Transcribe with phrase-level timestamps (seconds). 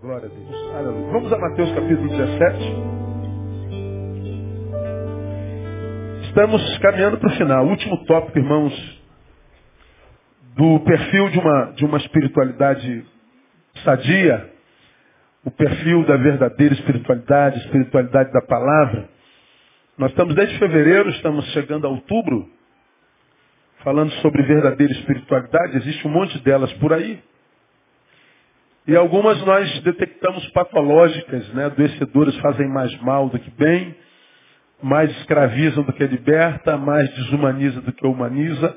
[0.00, 0.74] Glória a Deus.
[0.74, 1.12] Aleluia.
[1.12, 2.56] Vamos a Mateus capítulo 17.
[6.26, 7.66] Estamos caminhando para o final.
[7.66, 9.02] Último tópico, irmãos,
[10.56, 13.04] do perfil de uma, de uma espiritualidade
[13.84, 14.50] sadia,
[15.44, 19.06] o perfil da verdadeira espiritualidade, espiritualidade da palavra.
[19.98, 22.48] Nós estamos desde fevereiro, estamos chegando a outubro,
[23.84, 25.76] falando sobre verdadeira espiritualidade.
[25.76, 27.22] Existe um monte delas por aí.
[28.86, 31.66] E algumas nós detectamos patológicas, né?
[31.66, 33.94] Adoecedoras fazem mais mal do que bem,
[34.82, 38.76] mais escravizam do que liberta, mais desumaniza do que humaniza,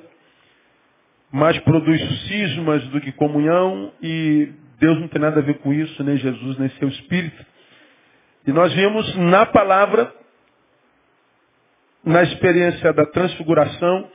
[1.31, 6.03] mais produz cismas do que comunhão e Deus não tem nada a ver com isso,
[6.03, 7.45] nem Jesus, nem seu Espírito.
[8.45, 10.13] E nós vimos na palavra,
[12.03, 14.11] na experiência da transfiguração,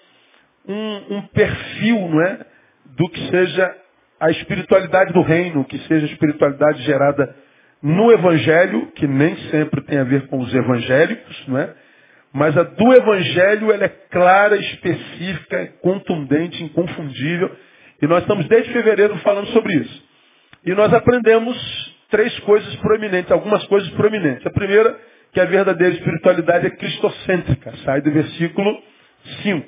[0.66, 2.46] um, um perfil, não é?
[2.84, 3.76] Do que seja
[4.20, 7.34] a espiritualidade do reino, que seja a espiritualidade gerada
[7.82, 11.74] no Evangelho, que nem sempre tem a ver com os evangélicos, não é?
[12.32, 17.50] Mas a do Evangelho ela é clara, específica, contundente, inconfundível.
[18.02, 20.08] E nós estamos desde fevereiro falando sobre isso.
[20.64, 21.56] E nós aprendemos
[22.10, 24.46] três coisas proeminentes, algumas coisas proeminentes.
[24.46, 24.98] A primeira,
[25.32, 28.82] que a verdadeira espiritualidade é cristocêntrica, sai do versículo
[29.42, 29.66] 5.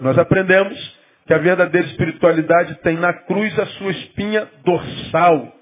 [0.00, 0.99] Nós aprendemos
[1.30, 5.54] que a verdadeira espiritualidade tem na cruz a sua espinha dorsal.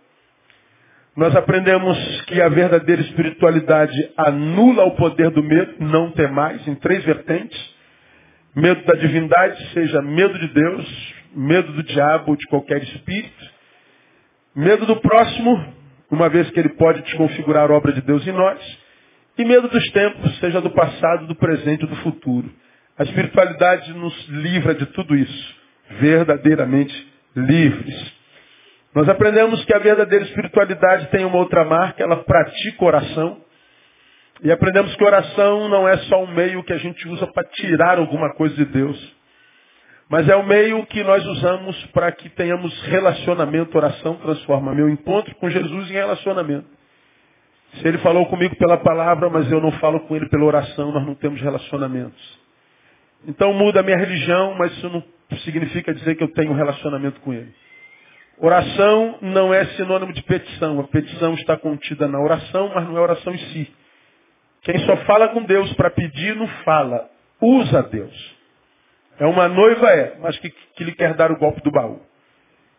[1.14, 6.75] Nós aprendemos que a verdadeira espiritualidade anula o poder do medo, não tem mais, em
[6.77, 7.77] três vertentes.
[8.56, 13.50] Medo da divindade, seja medo de Deus, medo do diabo ou de qualquer espírito.
[14.56, 15.75] Medo do próximo,
[16.10, 18.58] uma vez que ele pode desconfigurar a obra de Deus em nós.
[19.36, 22.50] E medo dos tempos, seja do passado, do presente ou do futuro.
[22.98, 25.58] A espiritualidade nos livra de tudo isso
[26.00, 28.18] verdadeiramente livres.
[28.94, 33.41] Nós aprendemos que a verdadeira espiritualidade tem uma outra marca, ela pratica oração.
[34.42, 37.98] E aprendemos que oração não é só um meio que a gente usa para tirar
[37.98, 39.16] alguma coisa de Deus.
[40.08, 43.76] Mas é o meio que nós usamos para que tenhamos relacionamento.
[43.76, 46.66] Oração transforma meu encontro com Jesus em relacionamento.
[47.75, 51.04] Se ele falou comigo pela palavra, mas eu não falo com ele pela oração, nós
[51.04, 52.47] não temos relacionamentos.
[53.27, 55.03] Então muda a minha religião, mas isso não
[55.39, 57.53] significa dizer que eu tenho um relacionamento com Ele.
[58.41, 60.79] Oração não é sinônimo de petição.
[60.81, 63.75] A petição está contida na oração, mas não é oração em si.
[64.62, 67.11] Quem só fala com Deus para pedir, não fala.
[67.41, 68.37] Usa Deus.
[69.19, 72.00] É uma noiva, é, mas que, que lhe quer dar o golpe do baú.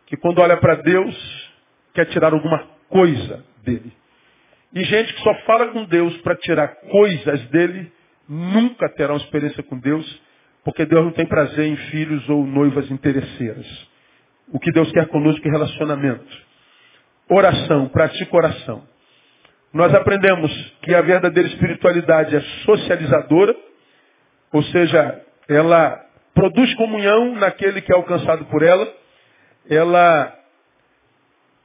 [0.08, 1.52] Que quando olha para Deus,
[1.94, 3.92] quer tirar alguma coisa dele.
[4.74, 7.92] E gente que só fala com Deus para tirar coisas dele,
[8.28, 10.22] nunca terá uma experiência com Deus
[10.70, 13.66] porque Deus não tem prazer em filhos ou noivas interesseiras.
[14.54, 16.28] O que Deus quer conosco é relacionamento.
[17.28, 18.84] Oração, pratica oração.
[19.74, 20.52] Nós aprendemos
[20.84, 23.56] que a verdadeira espiritualidade é socializadora,
[24.54, 28.88] ou seja, ela produz comunhão naquele que é alcançado por ela,
[29.68, 30.36] ela,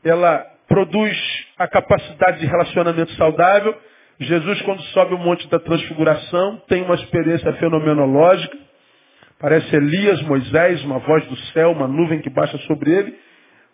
[0.02, 3.78] ela produz a capacidade de relacionamento saudável.
[4.18, 8.63] Jesus, quando sobe o monte da transfiguração, tem uma experiência fenomenológica,
[9.38, 13.18] Parece Elias, Moisés, uma voz do céu, uma nuvem que baixa sobre ele.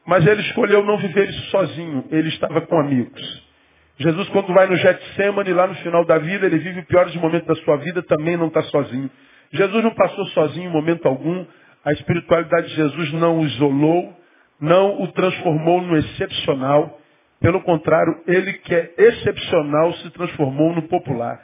[0.06, 2.04] Mas ele escolheu não viver isso sozinho.
[2.10, 3.50] Ele estava com amigos.
[3.98, 7.46] Jesus, quando vai no Getsemane, lá no final da vida, ele vive os piores momentos
[7.46, 9.10] da sua vida, também não está sozinho.
[9.52, 11.44] Jesus não passou sozinho em momento algum.
[11.84, 14.14] A espiritualidade de Jesus não o isolou,
[14.58, 16.98] não o transformou no excepcional.
[17.40, 21.40] Pelo contrário, ele que é excepcional se transformou no popular.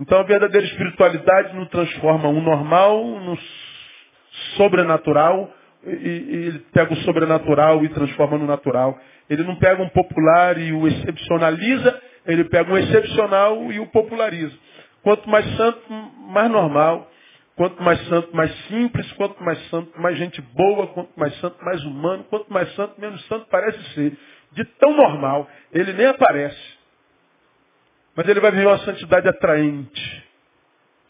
[0.00, 3.38] Então a verdadeira espiritualidade não transforma um normal no
[4.56, 5.52] sobrenatural
[5.84, 8.98] e, e ele pega o sobrenatural e transforma no natural.
[9.28, 14.56] Ele não pega um popular e o excepcionaliza, ele pega um excepcional e o populariza.
[15.02, 15.80] Quanto mais santo,
[16.28, 17.08] mais normal.
[17.56, 19.10] Quanto mais santo, mais simples.
[19.12, 20.86] Quanto mais santo, mais gente boa.
[20.88, 22.24] Quanto mais santo, mais humano.
[22.24, 24.16] Quanto mais santo, menos santo parece ser.
[24.52, 26.79] De tão normal, ele nem aparece.
[28.14, 30.24] Mas ele vai viver uma santidade atraente.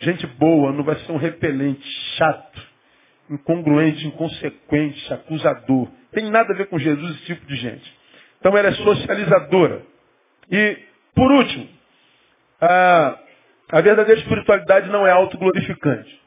[0.01, 1.87] Gente boa, não vai ser um repelente,
[2.17, 2.63] chato,
[3.29, 5.89] incongruente, inconsequente, acusador.
[6.13, 7.99] Tem nada a ver com Jesus esse tipo de gente.
[8.39, 9.83] Então ela é socializadora.
[10.51, 10.79] E,
[11.15, 11.69] por último,
[12.61, 13.19] a,
[13.73, 16.21] a verdadeira espiritualidade não é autoglorificante.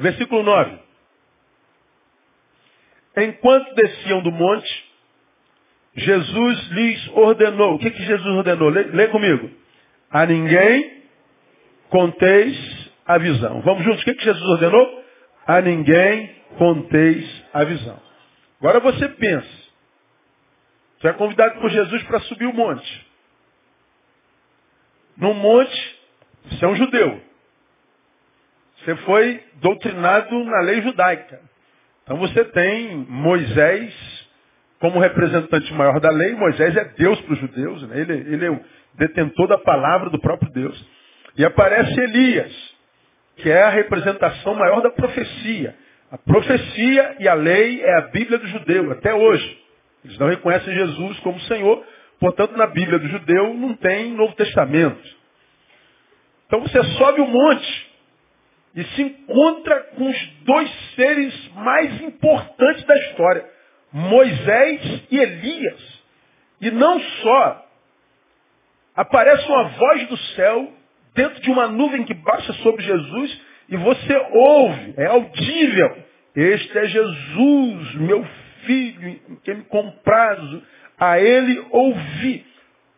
[0.00, 0.78] Versículo 9.
[3.18, 4.81] Enquanto desciam do monte,
[5.94, 7.74] Jesus lhes ordenou.
[7.74, 8.68] O que, que Jesus ordenou?
[8.70, 9.50] Lê, lê comigo.
[10.10, 11.02] A ninguém
[11.90, 13.60] conteis a visão.
[13.60, 14.00] Vamos juntos.
[14.02, 15.04] O que, que Jesus ordenou?
[15.46, 18.00] A ninguém conteis a visão.
[18.60, 19.62] Agora você pensa.
[21.00, 23.06] Tu é convidado por Jesus para subir o monte.
[25.16, 26.00] No monte,
[26.44, 27.20] você é um judeu.
[28.78, 31.40] Você foi doutrinado na lei judaica.
[32.02, 34.21] Então você tem Moisés
[34.82, 36.34] como representante maior da lei.
[36.34, 37.88] Moisés é Deus para os judeus.
[37.88, 38.00] Né?
[38.00, 38.60] Ele, ele é o
[38.94, 40.86] detentor da palavra do próprio Deus.
[41.38, 42.52] E aparece Elias,
[43.36, 45.76] que é a representação maior da profecia.
[46.10, 49.62] A profecia e a lei é a Bíblia do judeu, até hoje.
[50.04, 51.86] Eles não reconhecem Jesus como Senhor,
[52.18, 55.00] portanto, na Bíblia do judeu não tem Novo Testamento.
[56.46, 57.92] Então você sobe o monte
[58.74, 63.52] e se encontra com os dois seres mais importantes da história,
[63.92, 66.02] Moisés e Elias.
[66.60, 67.66] E não só,
[68.96, 70.72] aparece uma voz do céu
[71.14, 76.04] dentro de uma nuvem que baixa sobre Jesus e você ouve, é audível.
[76.34, 78.24] Este é Jesus, meu
[78.64, 80.62] filho, em quem me comprazo,
[80.98, 82.46] a ele ouvi.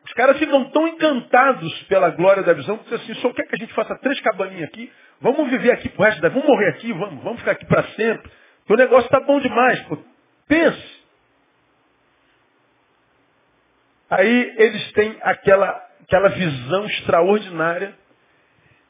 [0.04, 3.54] Os caras ficam tão encantados pela glória da visão que dizem assim, só quer que
[3.54, 6.68] a gente faça três cabaninhas aqui, vamos viver aqui pro resto da vida, vamos morrer
[6.70, 8.30] aqui, vamos, vamos ficar aqui para sempre.
[8.68, 9.98] o negócio está bom demais, pô.
[10.46, 11.04] Pense.
[14.10, 17.96] Aí eles têm aquela, aquela visão extraordinária.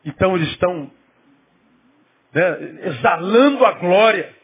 [0.05, 0.91] Então eles estão
[2.33, 4.35] né, exalando a glória.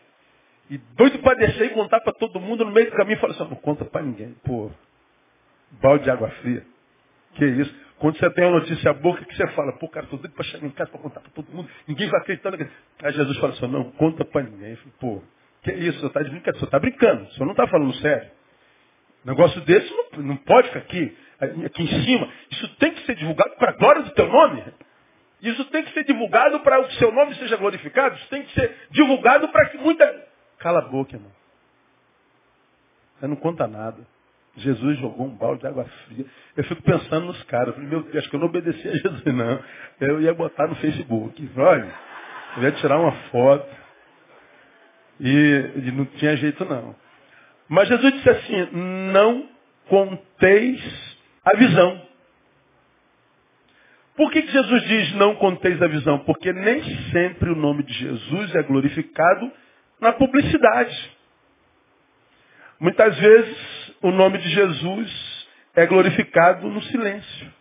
[0.70, 3.18] E doido para descer e contar para todo mundo no meio do caminho.
[3.18, 4.34] Fala assim, não conta para ninguém.
[4.44, 4.70] Pô,
[5.82, 6.64] balde de água fria.
[7.34, 7.74] Que isso?
[7.98, 9.72] Quando você tem uma notícia boa, que você fala?
[9.72, 11.68] Pô, cara, tô doido para chegar em casa para contar para todo mundo.
[11.86, 12.52] Ninguém vai acreditar.
[13.02, 14.78] Aí Jesus fala assim, não, conta para ninguém.
[14.98, 15.22] Pô,
[15.62, 16.00] que isso?
[16.00, 16.58] Você está brincando?
[16.58, 17.32] Você está brincando.
[17.32, 18.30] Você não está falando sério.
[19.24, 22.28] Negócio desse não, não pode ficar aqui, aqui em cima.
[22.50, 24.64] Isso tem que ser divulgado para a glória do teu nome.
[25.42, 28.16] Isso tem que ser divulgado para que o seu nome seja glorificado.
[28.16, 30.28] Isso tem que ser divulgado para que muita.
[30.58, 31.32] Cala a boca, irmão.
[33.18, 34.06] Você não conta nada.
[34.56, 36.24] Jesus jogou um balde de água fria.
[36.56, 37.68] Eu fico pensando nos caras.
[37.68, 39.62] Eu falei, meu Deus, acho que eu não obedeci a Jesus, não.
[40.00, 41.50] Eu ia botar no Facebook.
[41.56, 41.94] Olha,
[42.56, 43.80] eu ia tirar uma foto.
[45.20, 46.96] E, e não tinha jeito, não.
[47.68, 48.68] Mas Jesus disse assim,
[49.12, 49.48] não
[49.88, 50.80] conteis
[51.44, 52.08] a visão.
[54.16, 56.18] Por que, que Jesus diz não conteis a visão?
[56.20, 59.52] Porque nem sempre o nome de Jesus é glorificado
[60.00, 61.16] na publicidade.
[62.78, 67.52] Muitas vezes o nome de Jesus é glorificado no silêncio.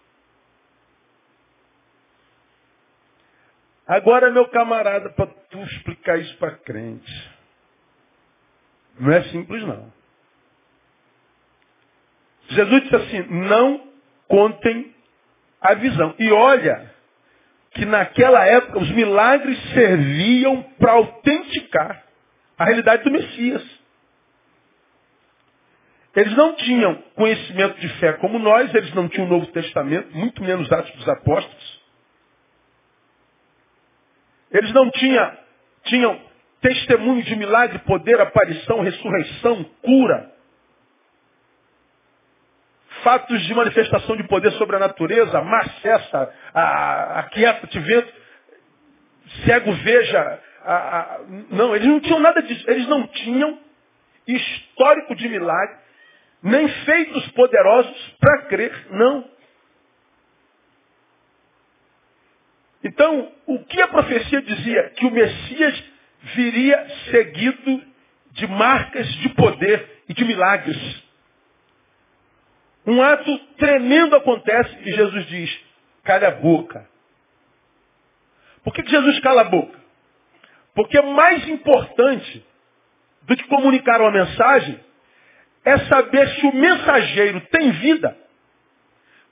[3.86, 7.39] Agora, meu camarada, para tu explicar isso para crente,
[9.00, 9.92] não é simples não.
[12.50, 13.88] Jesus disse assim, não
[14.28, 14.94] contem
[15.62, 16.16] a visão.
[16.20, 16.94] E olha
[17.72, 22.04] que naquela época os milagres serviam para autenticar
[22.58, 23.80] a realidade do Messias.
[26.16, 30.44] Eles não tinham conhecimento de fé como nós, eles não tinham o Novo Testamento, muito
[30.44, 31.80] menos Atos dos Apóstolos.
[34.52, 35.38] Eles não tinham,
[35.84, 36.29] tinham
[36.62, 40.40] testemunho de milagre, poder, aparição, ressurreição, cura
[43.04, 46.34] fatos de manifestação de poder sobre a natureza, mar cessa,
[47.16, 48.14] aquieta-te vento,
[49.46, 50.40] cego veja.
[50.64, 51.20] A, a,
[51.50, 52.70] não, eles não tinham nada disso.
[52.70, 53.60] Eles não tinham
[54.28, 55.78] histórico de milagre,
[56.44, 59.30] nem feitos poderosos para crer, não.
[62.84, 64.90] Então, o que a profecia dizia?
[64.92, 65.84] Que o Messias
[66.22, 67.84] viria seguido
[68.32, 71.04] de marcas de poder e de milagres.
[72.86, 75.60] Um ato tremendo acontece e Jesus diz,
[76.04, 76.88] cala a boca.
[78.64, 79.78] Por que, que Jesus cala a boca?
[80.74, 82.46] Porque mais importante
[83.24, 84.80] do que comunicar uma mensagem
[85.66, 88.18] é saber se o mensageiro tem vida,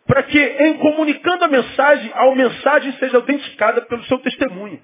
[0.05, 4.81] para que em comunicando a mensagem, a mensagem seja autenticada pelo seu testemunho.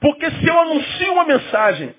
[0.00, 1.94] Porque se eu anuncio uma mensagem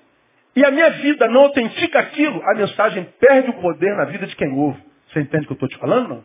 [0.56, 4.34] e a minha vida não autentica aquilo, a mensagem perde o poder na vida de
[4.36, 4.82] quem ouve.
[5.08, 6.24] Você entende o que eu estou te falando, não?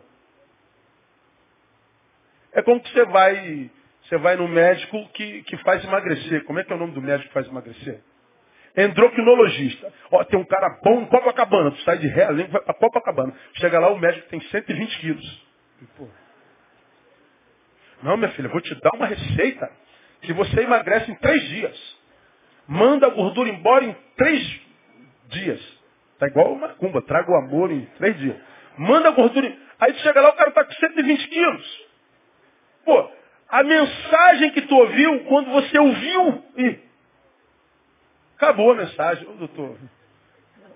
[2.54, 3.70] É como que você vai,
[4.04, 6.44] você vai no médico que, que faz emagrecer.
[6.46, 8.02] Como é que é o nome do médico que faz emagrecer?
[8.76, 9.94] Endocrinologista.
[10.12, 11.72] Ó, tem um cara bom em Copacabana.
[11.72, 13.34] Tu sai de Realengo, vai para Copacabana.
[13.56, 15.48] Chega lá, o médico tem 120 quilos.
[18.02, 19.72] Não, minha filha, vou te dar uma receita
[20.22, 21.98] que você emagrece em três dias
[22.68, 24.62] manda a gordura embora em três
[25.30, 25.78] dias.
[26.20, 28.36] Tá igual uma cumba, traga o amor em três dias.
[28.78, 29.56] Manda a gordura.
[29.80, 31.88] Aí tu chega lá, o cara está com 120 quilos.
[32.84, 33.10] Pô,
[33.50, 36.80] a mensagem que tu ouviu, quando você ouviu, e
[38.36, 39.28] acabou a mensagem.
[39.28, 39.78] Ô doutor,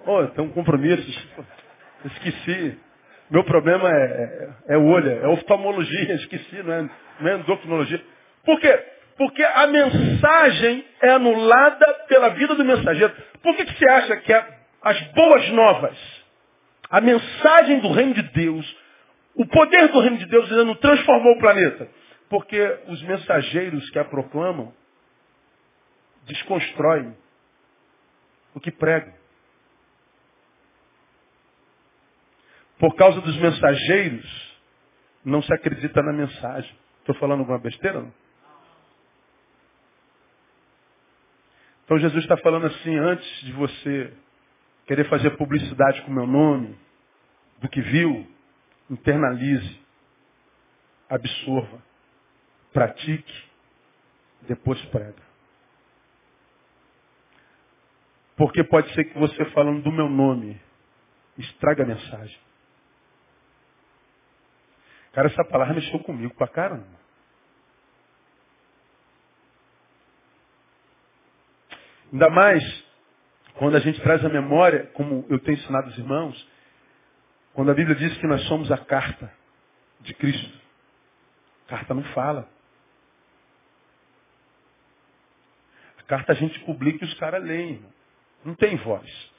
[0.05, 1.31] Oh, tem um compromisso.
[2.05, 2.77] Esqueci.
[3.29, 8.03] Meu problema é, é, é olho, é oftalmologia, esqueci, não é, não é endocrinologia.
[8.43, 8.83] Por quê?
[9.21, 13.13] Porque a mensagem é anulada pela vida do mensageiro.
[13.43, 16.25] Por que, que você acha que é as boas novas,
[16.89, 18.77] a mensagem do reino de Deus,
[19.35, 21.87] o poder do reino de Deus ainda não transformou o planeta?
[22.29, 24.73] Porque os mensageiros que a proclamam
[26.23, 27.15] desconstroem
[28.55, 29.13] o que pregam.
[32.79, 34.57] Por causa dos mensageiros,
[35.23, 36.75] não se acredita na mensagem.
[37.01, 38.01] Estou falando alguma besteira?
[38.01, 38.20] Não?
[41.91, 44.13] Então Jesus está falando assim, antes de você
[44.88, 46.79] querer fazer publicidade com o meu nome,
[47.60, 48.25] do que viu,
[48.89, 49.77] internalize,
[51.10, 51.83] absorva,
[52.71, 53.43] pratique,
[54.43, 55.21] depois prega.
[58.38, 60.62] Porque pode ser que você falando do meu nome
[61.38, 62.39] estraga a mensagem.
[65.12, 67.00] Cara, essa palavra mexeu comigo pra caramba.
[72.11, 72.83] Ainda mais
[73.55, 76.49] quando a gente traz a memória, como eu tenho ensinado os irmãos,
[77.53, 79.31] quando a Bíblia diz que nós somos a carta
[79.99, 80.59] de Cristo.
[81.65, 82.49] A carta não fala.
[85.99, 87.85] A carta a gente publica e os caras leem.
[88.43, 89.31] Não tem voz.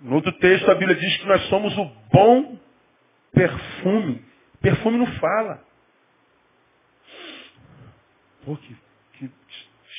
[0.00, 2.58] No outro texto a Bíblia diz que nós somos o bom
[3.32, 4.24] perfume.
[4.60, 5.64] Perfume não fala.
[8.44, 8.76] Pô, que,
[9.14, 9.30] que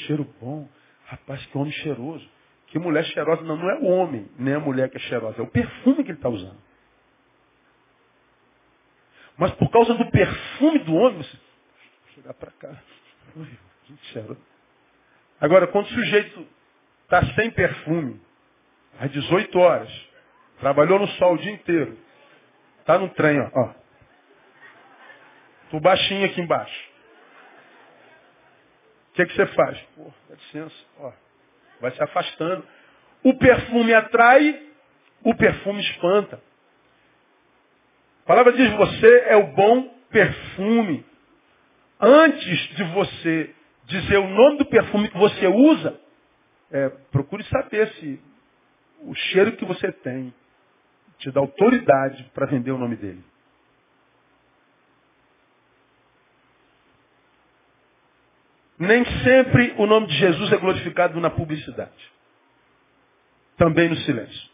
[0.06, 0.70] cheiro bom.
[1.08, 2.30] Rapaz, que homem cheiroso.
[2.68, 3.42] Que mulher cheirosa.
[3.44, 5.40] Não, não é o homem, nem a mulher que é cheirosa.
[5.40, 6.58] É o perfume que ele está usando.
[9.38, 11.38] Mas por causa do perfume do homem, você...
[11.38, 12.84] Vou chegar para cá.
[13.36, 13.48] Ui,
[13.86, 14.42] que cheiroso.
[15.40, 16.48] Agora, quando o sujeito
[17.04, 18.20] está sem perfume,
[19.00, 20.10] às 18 horas,
[20.60, 21.98] trabalhou no sol o dia inteiro,
[22.80, 23.50] está no trem, ó.
[23.54, 23.74] ó.
[25.70, 26.87] Tô baixinho aqui embaixo.
[29.18, 29.80] O que, que você faz?
[29.96, 31.12] Pô, dá licença, ó.
[31.82, 32.64] Vai se afastando.
[33.24, 34.62] O perfume atrai,
[35.24, 36.40] o perfume espanta.
[38.24, 41.04] A palavra diz: você é o bom perfume.
[42.00, 43.56] Antes de você
[43.86, 46.00] dizer o nome do perfume que você usa,
[46.72, 48.22] é, procure saber se
[49.00, 50.32] o cheiro que você tem
[51.18, 53.24] te dá autoridade para vender o nome dele.
[58.80, 62.12] Nem sempre o nome de Jesus é glorificado na publicidade.
[63.58, 64.50] Também no silêncio.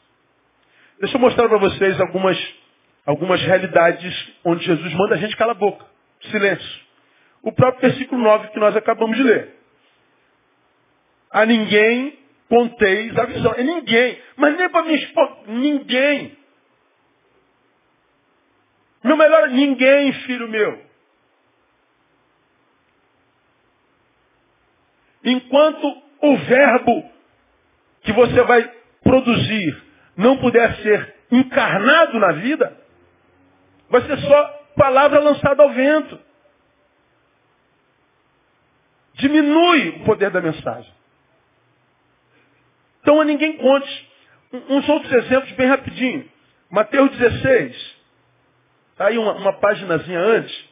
[0.99, 2.37] Deixa eu mostrar para vocês algumas,
[3.05, 5.85] algumas realidades onde Jesus manda a gente calar a boca.
[6.31, 6.83] Silêncio.
[7.41, 9.55] O próprio versículo 9 que nós acabamos de ler.
[11.29, 13.53] A ninguém conteis a visão.
[13.57, 14.21] É ninguém.
[14.37, 15.35] Mas nem para minha esposa.
[15.47, 16.37] Ninguém.
[19.03, 20.81] Meu melhor, ninguém, filho meu.
[25.23, 27.09] Enquanto o verbo
[28.01, 28.71] que você vai
[29.03, 29.83] produzir
[30.17, 32.77] não puder ser encarnado na vida,
[33.89, 36.19] vai ser só palavra lançada ao vento.
[39.15, 40.91] Diminui o poder da mensagem.
[43.01, 44.13] Então a ninguém conte.
[44.69, 46.29] Uns outros exemplos bem rapidinho.
[46.69, 47.95] Mateus 16.
[48.91, 50.69] Está aí uma, uma paginazinha antes.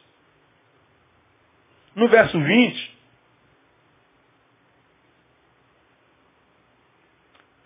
[1.94, 2.91] No verso 20.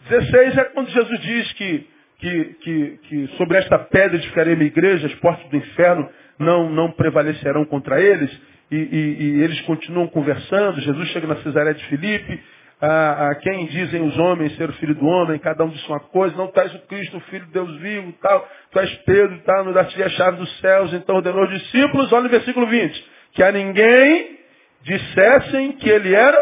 [0.08, 1.86] 16 é quando Jesus diz que,
[2.18, 6.08] que, que, que sobre esta pedra edificarei minha igreja, as portas do inferno
[6.38, 8.30] não, não prevalecerão contra eles.
[8.70, 10.80] E, e, e eles continuam conversando.
[10.80, 12.40] Jesus chega na Cesareia de Filipe.
[12.80, 16.00] A, a, quem dizem os homens ser o filho do homem, cada um diz uma
[16.00, 19.38] coisa, não tu és o Cristo, o filho de Deus vivo, tal, tu és Pedro,
[19.46, 23.10] tal, não dar-te a chave dos céus, então ordenou os discípulos, olha o versículo 20,
[23.32, 24.38] que a ninguém
[24.82, 26.38] dissessem que ele era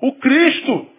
[0.00, 0.97] o Cristo.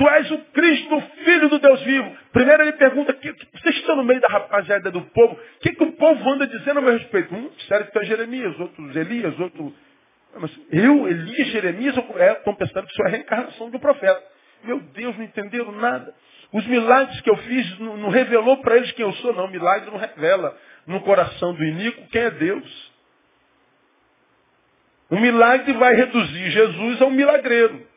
[0.00, 2.16] Tu és o Cristo, o Filho do Deus vivo.
[2.32, 5.84] Primeiro ele pergunta, que, vocês estão no meio da rapaziada do povo, o que, que
[5.84, 7.34] o povo anda dizendo a meu respeito?
[7.34, 9.74] Um disseram que tu é Jeremias, outros Elias, outro...
[10.36, 14.22] Mas eu, Elias, Jeremias, é, estão pensando que isso é a reencarnação do profeta.
[14.64, 16.14] Meu Deus, não entenderam nada.
[16.50, 19.48] Os milagres que eu fiz não, não revelou para eles quem eu sou, não.
[19.48, 22.92] Milagre não revela no coração do iníquo quem é Deus.
[25.10, 27.89] O milagre vai reduzir Jesus a um milagreiro.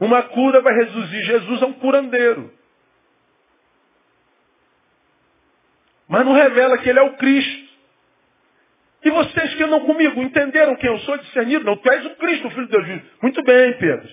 [0.00, 2.52] Uma cura vai reduzir Jesus a um curandeiro.
[6.08, 7.66] Mas não revela que ele é o Cristo.
[9.04, 11.64] E vocês que andam comigo, entenderam quem eu sou, discerniram?
[11.64, 13.02] Não, tu és o Cristo, o Filho de Deus.
[13.22, 14.08] Muito bem, Pedro.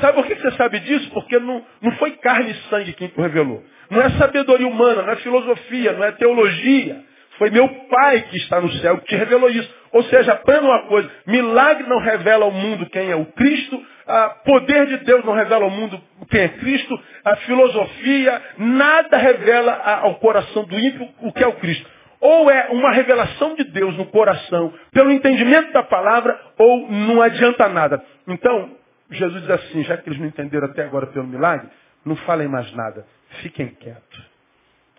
[0.00, 1.10] Sabe por que você sabe disso?
[1.10, 3.64] Porque não, não foi carne e sangue quem te revelou.
[3.90, 7.04] Não é sabedoria humana, não é filosofia, não é teologia.
[7.38, 9.72] Foi meu pai que está no céu que te revelou isso.
[9.92, 11.10] Ou seja, aprenda uma coisa.
[11.26, 13.80] Milagre não revela ao mundo quem é o Cristo.
[14.06, 17.00] A poder de Deus não revela ao mundo quem é Cristo.
[17.24, 21.88] A filosofia, nada revela ao coração do ímpio o que é o Cristo.
[22.20, 27.68] Ou é uma revelação de Deus no coração, pelo entendimento da palavra, ou não adianta
[27.68, 28.02] nada.
[28.26, 28.72] Então,
[29.10, 31.68] Jesus diz assim, já que eles não entenderam até agora pelo milagre,
[32.04, 33.06] não falem mais nada,
[33.42, 34.26] fiquem quietos.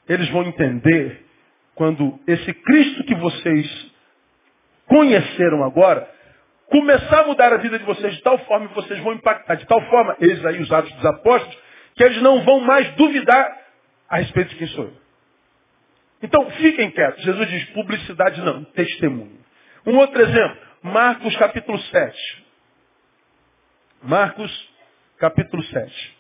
[0.08, 1.29] Eles vão entender
[1.80, 3.92] quando esse Cristo que vocês
[4.86, 6.12] conheceram agora,
[6.66, 9.66] começar a mudar a vida de vocês de tal forma que vocês vão impactar, de
[9.66, 11.58] tal forma, eles aí, os atos dos apóstolos,
[11.96, 13.58] que eles não vão mais duvidar
[14.10, 14.94] a respeito de quem sou eu.
[16.22, 17.24] Então, fiquem quietos.
[17.24, 19.40] Jesus diz, publicidade não, testemunho.
[19.86, 22.46] Um outro exemplo, Marcos capítulo 7.
[24.04, 24.70] Marcos
[25.18, 26.19] capítulo 7.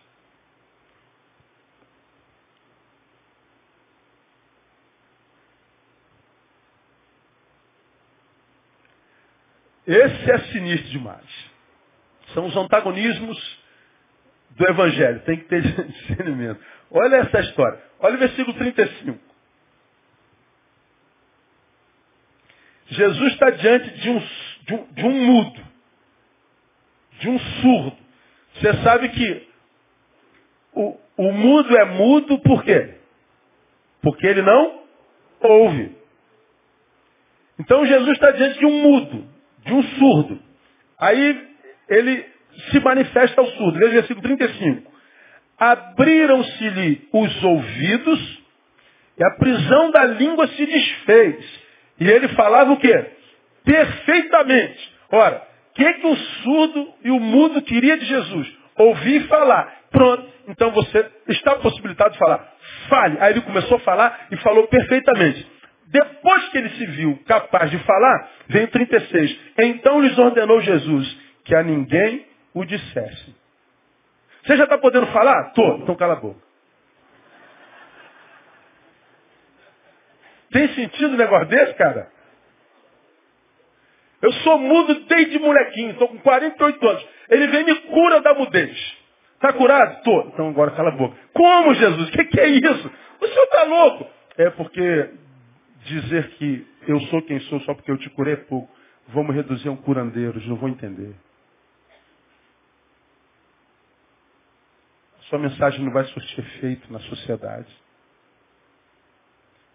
[9.89, 11.25] Esse é sinistro demais.
[12.35, 13.59] São os antagonismos
[14.51, 15.19] do Evangelho.
[15.21, 16.63] Tem que ter discernimento.
[16.91, 17.81] Olha essa história.
[17.99, 19.19] Olha o versículo 35.
[22.89, 25.61] Jesus está diante de um, de um, de um mudo,
[27.19, 27.97] de um surdo.
[28.53, 29.49] Você sabe que
[30.73, 32.95] o, o mudo é mudo por quê?
[34.03, 34.83] Porque ele não
[35.41, 35.97] ouve.
[37.59, 39.28] Então Jesus está diante de um mudo,
[39.65, 40.39] de um surdo.
[40.99, 41.47] Aí
[41.89, 42.25] ele
[42.71, 43.79] se manifesta ao surdo.
[43.79, 44.91] Veja o versículo 35.
[45.57, 48.39] Abriram-se-lhe os ouvidos
[49.17, 51.59] e a prisão da língua se desfez.
[51.99, 53.05] E ele falava o quê?
[53.65, 54.93] Perfeitamente.
[55.11, 58.47] Ora, o que, que o surdo e o mudo queria de Jesus?
[58.77, 59.79] Ouvir e falar.
[59.91, 60.25] Pronto.
[60.47, 62.53] Então você está possibilitado de falar.
[62.87, 63.17] Fale.
[63.19, 65.45] Aí ele começou a falar e falou perfeitamente.
[65.91, 69.39] Depois que ele se viu capaz de falar, veio 36.
[69.57, 73.35] Então lhes ordenou Jesus que a ninguém o dissesse.
[74.43, 75.51] Você já está podendo falar?
[75.53, 75.77] Tô.
[75.77, 76.39] Então cala a boca.
[80.51, 82.11] Tem sentido um negócio desse, cara?
[84.21, 87.07] Eu sou mudo desde molequinho, estou com 48 anos.
[87.29, 88.97] Ele vem e me cura da mudez.
[89.35, 90.03] Está curado?
[90.03, 90.21] Tô.
[90.27, 91.15] Então agora cala a boca.
[91.33, 92.09] Como, Jesus?
[92.09, 92.91] O que, que é isso?
[93.21, 94.07] O senhor está louco?
[94.37, 95.09] É porque
[95.85, 98.73] dizer que eu sou quem sou só porque eu te curei é pouco.
[99.09, 101.15] Vamos reduzir a um curandeiro, eles não vão entender.
[105.29, 107.67] Sua mensagem não vai surtir efeito na sociedade.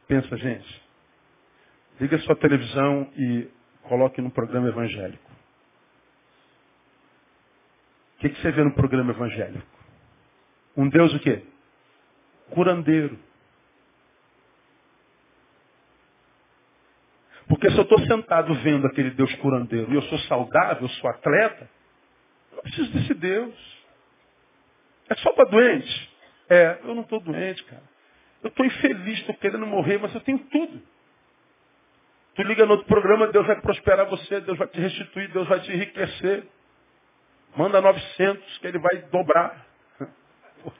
[0.09, 0.83] Pensa, gente.
[2.01, 3.49] Liga sua televisão e
[3.83, 5.31] coloque no programa evangélico.
[8.17, 9.67] O que, que você vê no programa evangélico?
[10.77, 11.45] Um Deus o quê?
[12.51, 13.19] Curandeiro.
[17.55, 21.09] Porque se eu estou sentado vendo aquele Deus curandeiro e eu sou saudável, eu sou
[21.09, 21.71] atleta,
[22.53, 23.55] eu preciso desse Deus.
[25.09, 26.11] É só para doente?
[26.49, 27.83] É, eu não estou doente, cara.
[28.43, 30.83] Eu estou infeliz, estou querendo morrer, mas eu tenho tudo.
[32.35, 35.61] Tu liga no outro programa, Deus vai prosperar você, Deus vai te restituir, Deus vai
[35.61, 36.49] te enriquecer.
[37.57, 39.64] Manda 900 que ele vai dobrar.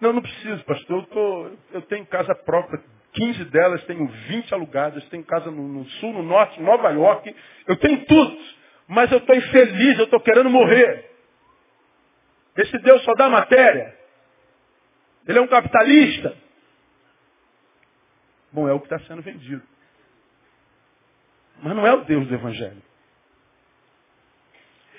[0.00, 1.00] Não, não preciso, pastor.
[1.00, 5.84] Eu, tô, eu tenho casa própria, 15 delas, tenho 20 alugadas, tenho casa no, no
[5.84, 7.34] sul, no norte, Nova York.
[7.66, 8.38] Eu tenho tudo.
[8.86, 11.10] Mas eu estou infeliz, eu estou querendo morrer.
[12.56, 13.96] Esse Deus só dá matéria.
[15.26, 16.36] Ele é um capitalista.
[18.52, 19.62] Bom, é o que está sendo vendido.
[21.62, 22.82] Mas não é o Deus do Evangelho.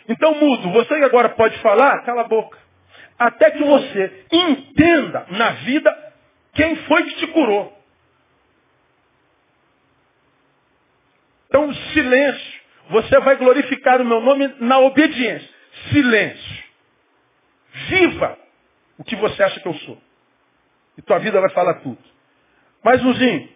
[0.08, 2.58] Então, mudo, você que agora pode falar, cala a boca.
[3.17, 6.13] Até que você entenda na vida
[6.54, 7.81] quem foi que te curou.
[11.52, 12.62] Então, silêncio.
[12.92, 15.50] Você vai glorificar o meu nome na obediência.
[15.92, 16.64] Silêncio.
[17.90, 18.40] Viva
[18.98, 20.02] o que você acha que eu sou.
[20.98, 22.00] E tua vida vai falar tudo.
[22.82, 23.50] Mais umzinho.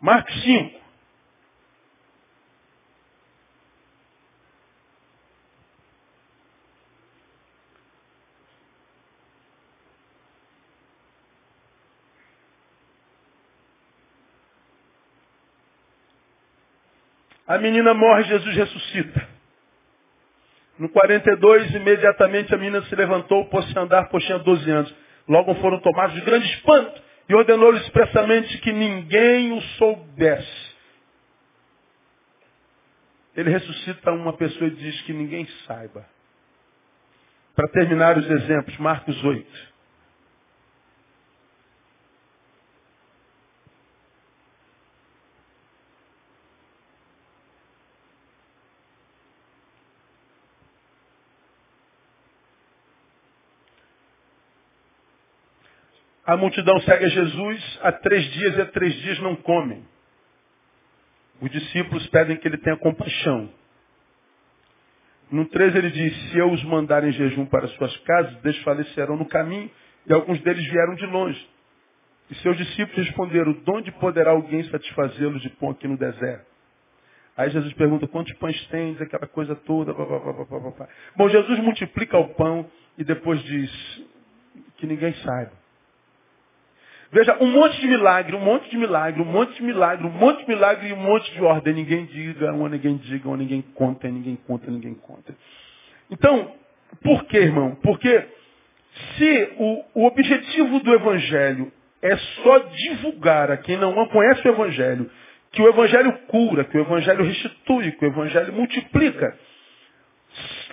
[0.00, 0.80] Marcos 5.
[17.54, 19.28] A menina morre, Jesus ressuscita.
[20.76, 24.94] No 42, imediatamente a menina se levantou, pôs-se a andar, pois tinha 12 anos.
[25.28, 30.74] Logo foram tomados de grande espanto e ordenou-lhe expressamente que ninguém o soubesse.
[33.36, 36.04] Ele ressuscita uma pessoa e diz que ninguém saiba.
[37.54, 39.73] Para terminar os exemplos, Marcos 8.
[56.26, 59.84] A multidão segue a Jesus, há três dias e há três dias não comem.
[61.40, 63.50] Os discípulos pedem que ele tenha compaixão.
[65.30, 69.26] No 13 ele diz, se eu os mandar em jejum para suas casas, desfalecerão no
[69.26, 69.70] caminho,
[70.06, 71.48] e alguns deles vieram de longe.
[72.30, 76.46] E seus discípulos responderam, de onde poderá alguém satisfazê-los de pão aqui no deserto?
[77.36, 79.00] Aí Jesus pergunta, quantos pães tens?
[79.00, 79.92] Aquela coisa toda.
[79.92, 84.06] Blá, blá, blá, Bom, Jesus multiplica o pão e depois diz
[84.76, 85.63] que ninguém saiba.
[87.14, 90.40] Veja, um monte de milagre, um monte de milagre, um monte de milagre, um monte
[90.40, 91.72] de milagre e um monte de ordem.
[91.72, 95.32] Ninguém diga, uma ninguém diga, uma ninguém conta, ninguém conta, ninguém conta.
[96.10, 96.50] Então,
[97.04, 97.76] por quê, irmão?
[97.84, 98.26] Porque
[99.16, 101.72] se o, o objetivo do Evangelho
[102.02, 105.08] é só divulgar a quem não conhece o Evangelho,
[105.52, 109.38] que o Evangelho cura, que o Evangelho restitui, que o Evangelho multiplica.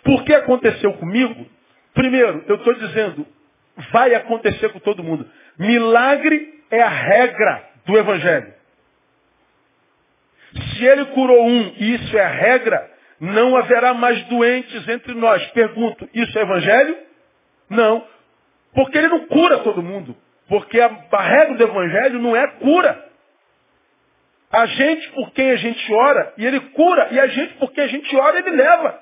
[0.04, 1.46] Por que aconteceu comigo?
[1.94, 3.28] Primeiro, eu estou dizendo,
[3.92, 5.30] vai acontecer com todo mundo.
[5.58, 8.54] Milagre é a regra do Evangelho.
[10.54, 15.46] Se ele curou um e isso é a regra, não haverá mais doentes entre nós.
[15.52, 16.98] Pergunto, isso é Evangelho?
[17.70, 18.06] Não.
[18.74, 20.16] Porque ele não cura todo mundo.
[20.48, 23.10] Porque a, regra do Evangelho não é cura.
[24.52, 27.86] A gente por quem a gente ora, e ele cura, e a gente por quem
[27.86, 29.02] a gente ora, ele leva.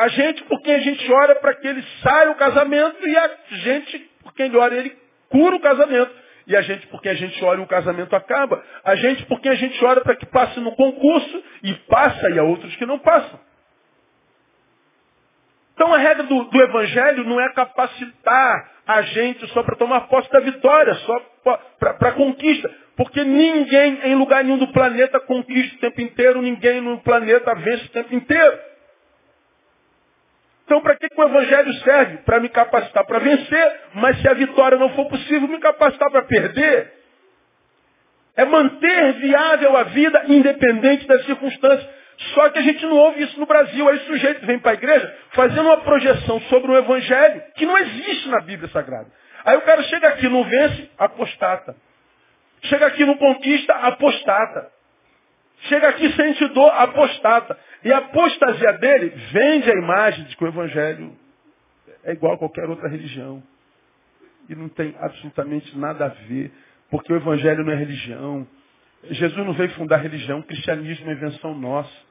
[0.00, 3.30] A gente por quem a gente ora para que ele saia o casamento e a
[3.50, 4.96] gente por quem ele ora ele
[5.28, 6.10] cura o casamento.
[6.46, 8.64] E a gente por quem a gente ora e o casamento acaba.
[8.82, 12.38] A gente por quem a gente ora para que passe no concurso e passa e
[12.38, 13.38] há outros que não passam.
[15.74, 20.32] Então a regra do, do Evangelho não é capacitar a gente só para tomar posse
[20.32, 21.20] da vitória, só
[21.78, 22.74] para a conquista.
[22.96, 27.84] Porque ninguém em lugar nenhum do planeta conquista o tempo inteiro, ninguém no planeta vence
[27.84, 28.69] o tempo inteiro.
[30.70, 32.18] Então, para que, que o Evangelho serve?
[32.18, 36.22] Para me capacitar para vencer, mas se a vitória não for possível, me capacitar para
[36.22, 36.92] perder.
[38.36, 41.88] É manter viável a vida independente das circunstâncias.
[42.34, 43.88] Só que a gente não ouve isso no Brasil.
[43.88, 47.76] Aí o sujeito vem para a igreja fazendo uma projeção sobre o Evangelho que não
[47.76, 49.10] existe na Bíblia Sagrada.
[49.44, 51.74] Aí o cara chega aqui, não vence, apostata.
[52.62, 54.70] Chega aqui, não conquista, apostata.
[55.62, 57.58] Chega aqui, sente dor, apostata.
[57.84, 61.16] E a apostasia dele vende a imagem de que o Evangelho
[62.04, 63.42] é igual a qualquer outra religião.
[64.48, 66.50] E não tem absolutamente nada a ver,
[66.90, 68.46] porque o Evangelho não é religião.
[69.04, 72.10] Jesus não veio fundar religião, o cristianismo é invenção nossa.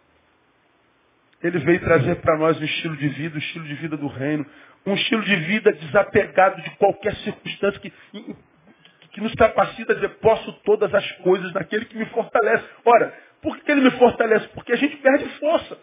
[1.41, 4.45] Ele veio trazer para nós um estilo de vida, um estilo de vida do reino,
[4.85, 7.93] um estilo de vida desapegado de qualquer circunstância que,
[9.12, 12.63] que nos capacita a dizer, posso todas as coisas naquele que me fortalece.
[12.83, 14.47] Ora, por que ele me fortalece?
[14.49, 15.78] Porque a gente perde força.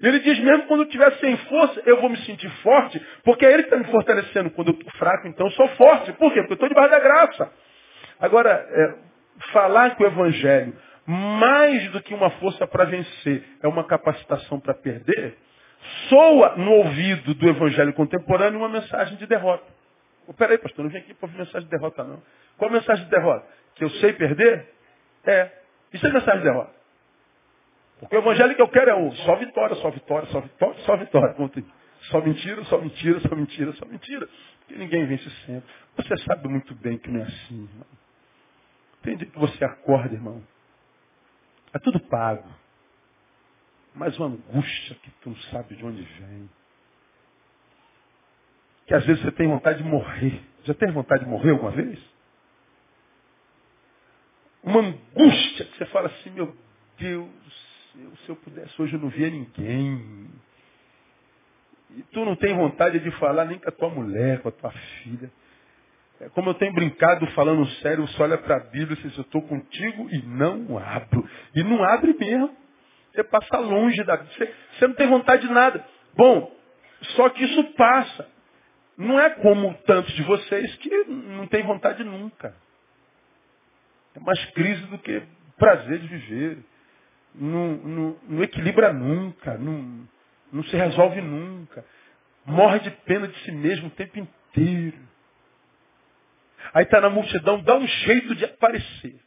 [0.00, 3.52] Ele diz, mesmo quando eu estiver sem força, eu vou me sentir forte, porque é
[3.52, 4.50] ele que está me fortalecendo.
[4.50, 6.12] Quando eu estou fraco, então eu sou forte.
[6.14, 6.40] Por quê?
[6.40, 7.52] Porque eu estou debaixo da graça.
[8.18, 8.94] Agora, é,
[9.52, 14.74] falar que o Evangelho, mais do que uma força para vencer, é uma capacitação para
[14.74, 15.36] perder,
[16.08, 19.66] soa no ouvido do Evangelho contemporâneo uma mensagem de derrota.
[20.26, 22.22] Oh, peraí, pastor, não vim aqui para ouvir mensagem de derrota, não.
[22.56, 23.46] Qual a mensagem de derrota?
[23.74, 24.68] Que eu sei perder?
[25.24, 25.50] É.
[25.92, 26.81] Isso é mensagem de derrota.
[28.02, 30.96] Porque o evangelho que eu quero é o só vitória, só vitória, só vitória, só
[30.96, 31.36] vitória.
[32.10, 34.28] Só mentira, só mentira, só mentira, só mentira.
[34.58, 35.70] Porque ninguém vence sempre.
[35.96, 37.86] Você sabe muito bem que não é assim, irmão.
[39.02, 40.42] Tem dia que você acorda, irmão.
[41.72, 42.48] É tudo pago.
[43.94, 46.50] Mas uma angústia que tu não sabe de onde vem.
[48.88, 50.42] Que às vezes você tem vontade de morrer.
[50.64, 52.00] Já tem vontade de morrer alguma vez?
[54.64, 56.56] Uma angústia que você fala assim, meu
[56.98, 57.30] Deus, eu,
[57.92, 60.30] se eu pudesse hoje eu não via ninguém.
[61.90, 64.70] E tu não tem vontade de falar nem com a tua mulher, com a tua
[64.70, 65.30] filha.
[66.20, 69.22] É como eu tenho brincado falando sério, você olha para a Bíblia e diz, eu
[69.22, 71.28] estou contigo e não abro.
[71.54, 72.56] E não abre mesmo.
[73.12, 75.84] Você passa longe da você, você não tem vontade de nada.
[76.16, 76.50] Bom,
[77.16, 78.26] só que isso passa.
[78.96, 82.54] Não é como tantos de vocês que não tem vontade nunca.
[84.14, 85.22] É mais crise do que
[85.58, 86.64] prazer de viver
[87.34, 90.08] não, não, não equilibra nunca, não,
[90.52, 91.84] não se resolve nunca.
[92.44, 94.98] Morre de pena de si mesmo o tempo inteiro.
[96.74, 99.20] Aí está na multidão, dá um jeito de aparecer.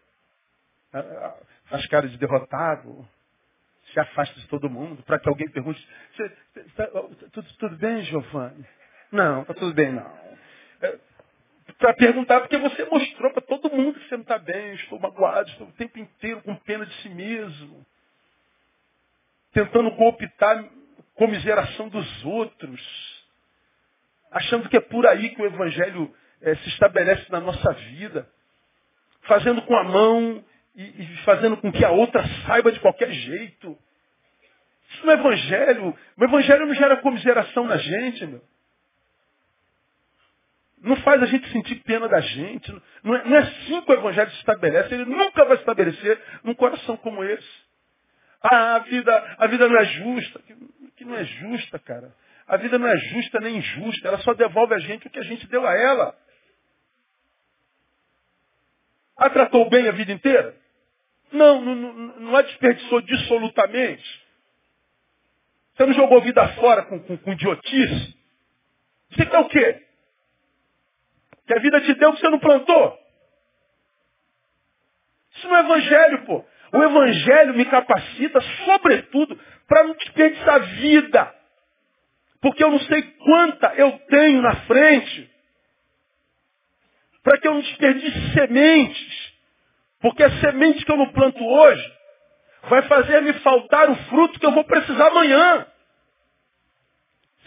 [1.69, 3.07] Faz cara de derrotado.
[3.93, 5.85] se afasta de todo mundo, para que alguém pergunte,
[6.75, 6.87] tá,
[7.31, 8.65] tudo, tudo bem, Giovanni?
[9.11, 10.37] Não, está tudo bem, não.
[10.81, 10.99] É,
[11.77, 15.49] para perguntar, porque você mostrou para todo mundo que você não está bem, estou magoado,
[15.49, 17.85] estou o tempo inteiro com pena de si mesmo.
[19.55, 20.65] Tentando cooptar
[21.13, 23.25] comiseração dos outros.
[24.29, 28.29] Achando que é por aí que o Evangelho é, se estabelece na nossa vida.
[29.21, 30.43] Fazendo com a mão
[30.75, 33.77] e, e fazendo com que a outra saiba de qualquer jeito.
[34.89, 35.97] Isso não é Evangelho.
[36.17, 38.41] O Evangelho não gera comiseração na gente, meu.
[40.81, 42.71] Não faz a gente sentir pena da gente.
[43.03, 44.93] Não é, não é assim que o Evangelho se estabelece.
[44.93, 47.64] Ele nunca vai estabelecer num coração como esse.
[48.47, 50.39] Ah, a vida, a vida não é justa.
[50.95, 52.15] Que, não é justa, cara.
[52.47, 54.08] A vida não é justa nem injusta.
[54.08, 56.15] Ela só devolve a gente o que a gente deu a ela.
[59.17, 60.55] A tratou bem a vida inteira?
[61.31, 64.25] Não, não, não, não a desperdiçou dissolutamente.
[65.73, 68.15] Você não jogou vida fora com, com, com idiotice?
[69.10, 69.84] Você quer o quê?
[71.47, 72.99] Que a vida te deu que você não plantou.
[75.36, 76.45] Isso não é evangelho, pô.
[76.71, 81.36] O evangelho me capacita, sobretudo, para não desperdiçar vida.
[82.41, 85.30] Porque eu não sei quanta eu tenho na frente.
[87.23, 89.34] Para que eu não desperdice sementes.
[89.99, 91.93] Porque a semente que eu não planto hoje
[92.69, 95.65] vai fazer me faltar o fruto que eu vou precisar amanhã.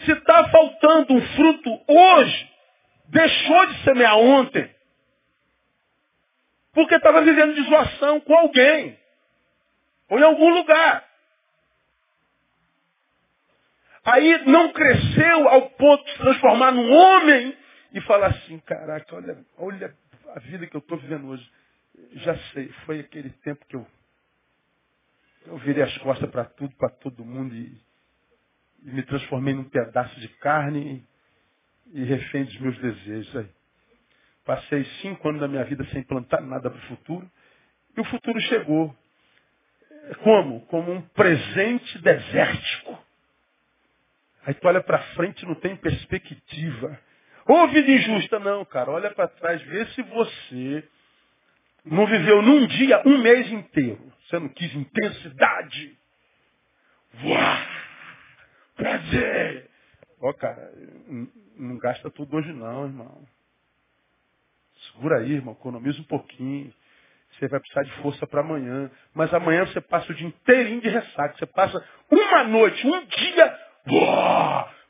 [0.03, 2.49] Se está faltando um fruto hoje,
[3.07, 4.69] deixou de semear ontem.
[6.73, 8.98] Porque estava vivendo de zoação com alguém.
[10.09, 11.07] Ou em algum lugar.
[14.03, 17.55] Aí não cresceu ao ponto de se transformar num homem
[17.93, 19.95] e falar assim, caraca, olha, olha
[20.35, 21.51] a vida que eu estou vivendo hoje.
[22.13, 23.85] Já sei, foi aquele tempo que eu,
[25.45, 27.79] eu virei as costas para tudo, para todo mundo e,
[28.83, 31.05] e me transformei num pedaço de carne
[31.91, 33.35] e refém dos meus desejos.
[33.35, 33.49] Aí.
[34.45, 37.29] Passei cinco anos da minha vida sem plantar nada para o futuro.
[37.95, 38.95] E o futuro chegou.
[40.23, 40.61] Como?
[40.67, 42.97] Como um presente desértico.
[44.45, 46.99] Aí tu olha para frente não tem perspectiva.
[47.47, 48.91] Ô vida injusta, não, cara.
[48.91, 50.83] Olha para trás, vê se você
[51.85, 54.11] não viveu num dia, um mês inteiro.
[54.25, 55.97] Você não quis intensidade.
[57.23, 57.57] Uau!
[58.75, 59.69] Prazer!
[60.21, 60.71] Ó, cara,
[61.57, 63.27] não gasta tudo hoje não, irmão.
[64.91, 66.73] Segura aí, irmão, economiza um pouquinho.
[67.39, 68.91] Você vai precisar de força para amanhã.
[69.13, 71.37] Mas amanhã você passa o dia inteirinho de ressaca.
[71.37, 73.59] Você passa uma noite, um dia,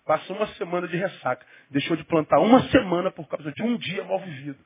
[0.04, 1.46] passa uma semana de ressaca.
[1.70, 4.60] Deixou de plantar uma semana por causa de um dia mal vivido.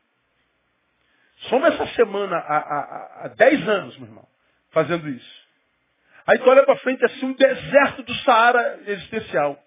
[1.49, 4.27] Soma essa semana há, há, há dez anos, meu irmão,
[4.71, 5.43] fazendo isso.
[6.25, 9.61] Aí tu olha para frente assim, um deserto do Saara existencial.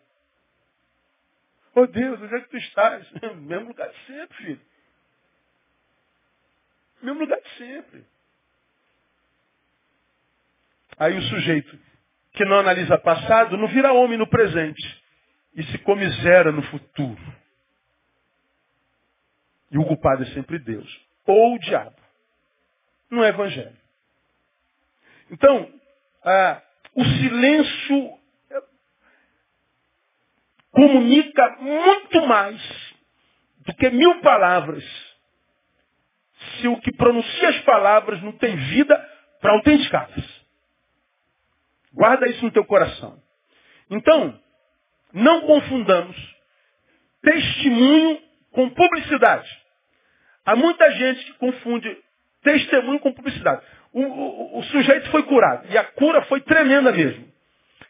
[1.75, 3.07] Oh Deus, onde é que tu estás?
[3.37, 4.61] Mesmo lugar de sempre, filho.
[7.03, 8.05] Mesmo lugar de sempre.
[10.99, 11.79] Aí o sujeito
[12.33, 15.05] que não analisa passado não vira homem no presente
[15.55, 17.35] e se comisera no futuro.
[19.71, 21.07] E o culpado é sempre Deus.
[21.27, 21.97] Ou o diabo.
[23.11, 23.77] Não é evangelho.
[25.31, 25.73] Então,
[26.25, 26.63] ah,
[26.95, 28.19] o silêncio
[30.71, 32.61] comunica muito mais
[33.61, 34.85] do que mil palavras.
[36.61, 38.97] Se o que pronuncia as palavras não tem vida
[39.41, 40.47] para autenticá-las.
[41.93, 43.21] Guarda isso no teu coração.
[43.91, 44.39] Então,
[45.13, 46.17] não confundamos
[47.23, 48.21] testemunho
[48.53, 49.49] com publicidade.
[50.45, 51.97] Há muita gente que confunde
[52.43, 53.65] testemunho com publicidade.
[53.93, 57.37] O, o, o sujeito foi curado e a cura foi tremenda mesmo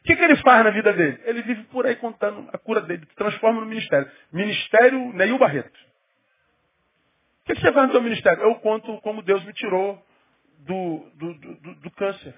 [0.07, 1.18] que, que ele faz na vida dele?
[1.24, 4.09] Ele vive por aí contando a cura dele, transforma no ministério.
[4.33, 5.79] Ministério Neil Barreto.
[7.46, 8.42] Que você faz no seu ministério?
[8.42, 10.04] Eu conto como Deus me tirou
[10.59, 12.35] do, do, do, do câncer.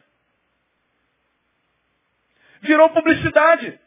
[2.61, 3.81] Virou publicidade.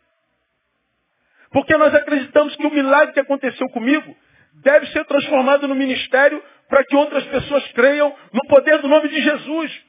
[1.51, 4.15] Porque nós acreditamos que o milagre que aconteceu comigo
[4.53, 9.21] deve ser transformado no ministério para que outras pessoas creiam no poder do nome de
[9.21, 9.81] Jesus.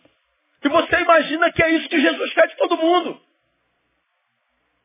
[0.65, 3.21] E você imagina que é isso que Jesus quer de todo mundo.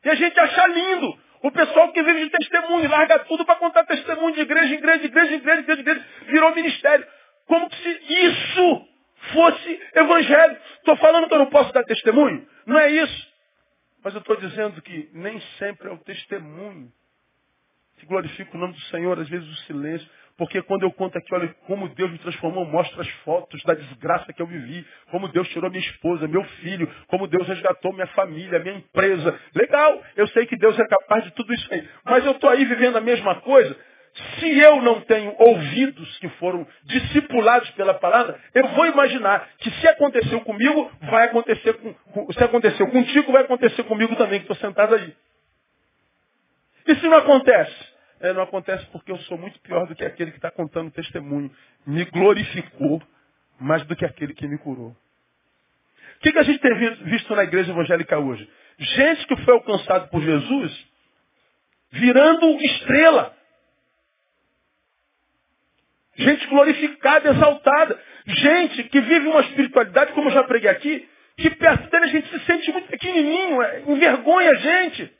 [0.04, 1.18] E a gente acha lindo.
[1.42, 5.34] O pessoal que vive de testemunho, larga tudo para contar testemunho de igreja, igreja, igreja,
[5.34, 7.06] igreja, igreja, igreja, virou ministério.
[7.46, 8.88] Como se isso
[9.32, 10.58] fosse evangelho.
[10.78, 12.46] Estou falando que eu não posso dar testemunho?
[12.66, 13.28] Não é isso.
[14.02, 16.92] Mas eu estou dizendo que nem sempre é o testemunho
[17.98, 20.08] que glorifica o nome do Senhor, às vezes o silêncio.
[20.38, 24.32] Porque quando eu conto aqui, olha como Deus me transformou, mostro as fotos da desgraça
[24.32, 28.60] que eu vivi, como Deus tirou minha esposa, meu filho, como Deus resgatou minha família,
[28.60, 29.36] minha empresa.
[29.52, 31.86] Legal, eu sei que Deus é capaz de tudo isso aí.
[32.04, 33.76] Mas eu estou aí vivendo a mesma coisa.
[34.38, 39.88] Se eu não tenho ouvidos que foram discipulados pela palavra, eu vou imaginar que se
[39.88, 44.94] aconteceu comigo, vai acontecer com, se aconteceu contigo, vai acontecer comigo também, que estou sentado
[44.94, 45.12] aí.
[46.86, 47.97] E se não acontece?
[48.20, 51.50] É, não acontece porque eu sou muito pior do que aquele que está contando testemunho.
[51.86, 53.02] Me glorificou
[53.60, 54.90] mais do que aquele que me curou.
[54.90, 58.48] O que, que a gente tem visto na igreja evangélica hoje?
[58.78, 60.88] Gente que foi alcançado por Jesus
[61.90, 63.36] virando estrela.
[66.16, 68.02] Gente glorificada, exaltada.
[68.26, 72.28] Gente que vive uma espiritualidade, como eu já preguei aqui, que perto dele a gente
[72.28, 75.18] se sente muito pequenininho, é, envergonha a gente.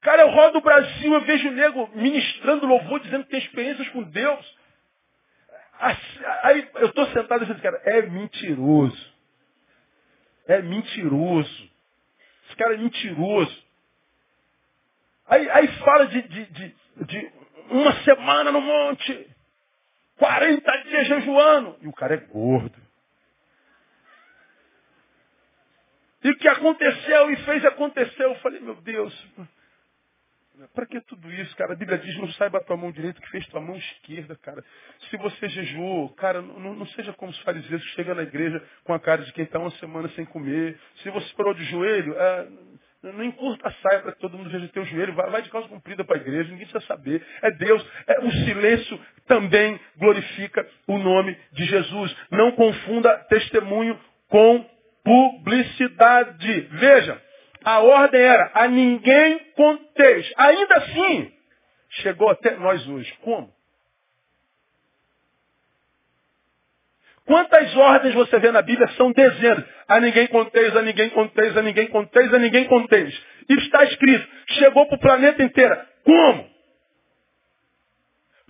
[0.00, 3.88] Cara, eu rodo o Brasil, eu vejo o nego ministrando louvor, dizendo que tem experiências
[3.88, 4.58] com Deus.
[6.42, 9.14] Aí eu estou sentado e dizendo, cara, é mentiroso.
[10.46, 11.70] É mentiroso.
[12.46, 13.64] Esse cara é mentiroso.
[15.26, 17.32] Aí, aí fala de, de, de, de
[17.70, 19.30] uma semana no monte,
[20.16, 22.76] 40 dias jejuando, e o cara é gordo.
[26.22, 29.26] E o que aconteceu e fez acontecer, eu falei, meu Deus,
[30.68, 31.72] para que tudo isso, cara?
[31.72, 34.64] A Bíblia diz, não saiba a tua mão direita que fez tua mão esquerda, cara.
[35.08, 38.92] Se você jejuou, cara, não, não seja como os fariseus que chegam na igreja com
[38.92, 40.78] a cara de quem está uma semana sem comer.
[41.02, 42.48] Se você parou de joelho, é,
[43.02, 45.14] não encurta a saia para que todo mundo veja teu joelho.
[45.14, 47.24] Vai, vai de calça comprida para a igreja, ninguém precisa saber.
[47.42, 47.86] É Deus.
[48.06, 52.16] É, o silêncio também glorifica o nome de Jesus.
[52.30, 54.68] Não confunda testemunho com
[55.02, 56.60] publicidade.
[56.72, 57.29] Veja,
[57.64, 60.32] a ordem era, a ninguém conteis.
[60.36, 61.32] Ainda assim,
[61.90, 63.12] chegou até nós hoje.
[63.22, 63.52] Como?
[67.26, 69.64] Quantas ordens você vê na Bíblia são dezenas?
[69.86, 73.22] A ninguém conteis, a ninguém conteis, a ninguém conteis, a ninguém conteis.
[73.48, 74.28] Está escrito.
[74.48, 75.78] Chegou para o planeta inteiro.
[76.04, 76.50] Como?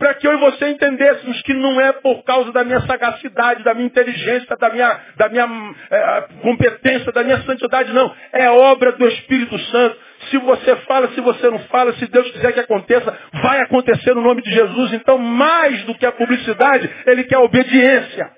[0.00, 3.74] Para que eu e você entendêssemos que não é por causa da minha sagacidade, da
[3.74, 5.46] minha inteligência, da minha, da minha
[5.90, 8.10] é, competência, da minha santidade, não.
[8.32, 9.98] É obra do Espírito Santo.
[10.30, 14.22] Se você fala, se você não fala, se Deus quiser que aconteça, vai acontecer no
[14.22, 14.94] nome de Jesus.
[14.94, 18.30] Então, mais do que a publicidade, Ele quer obediência.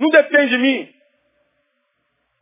[0.00, 0.95] Não depende de mim.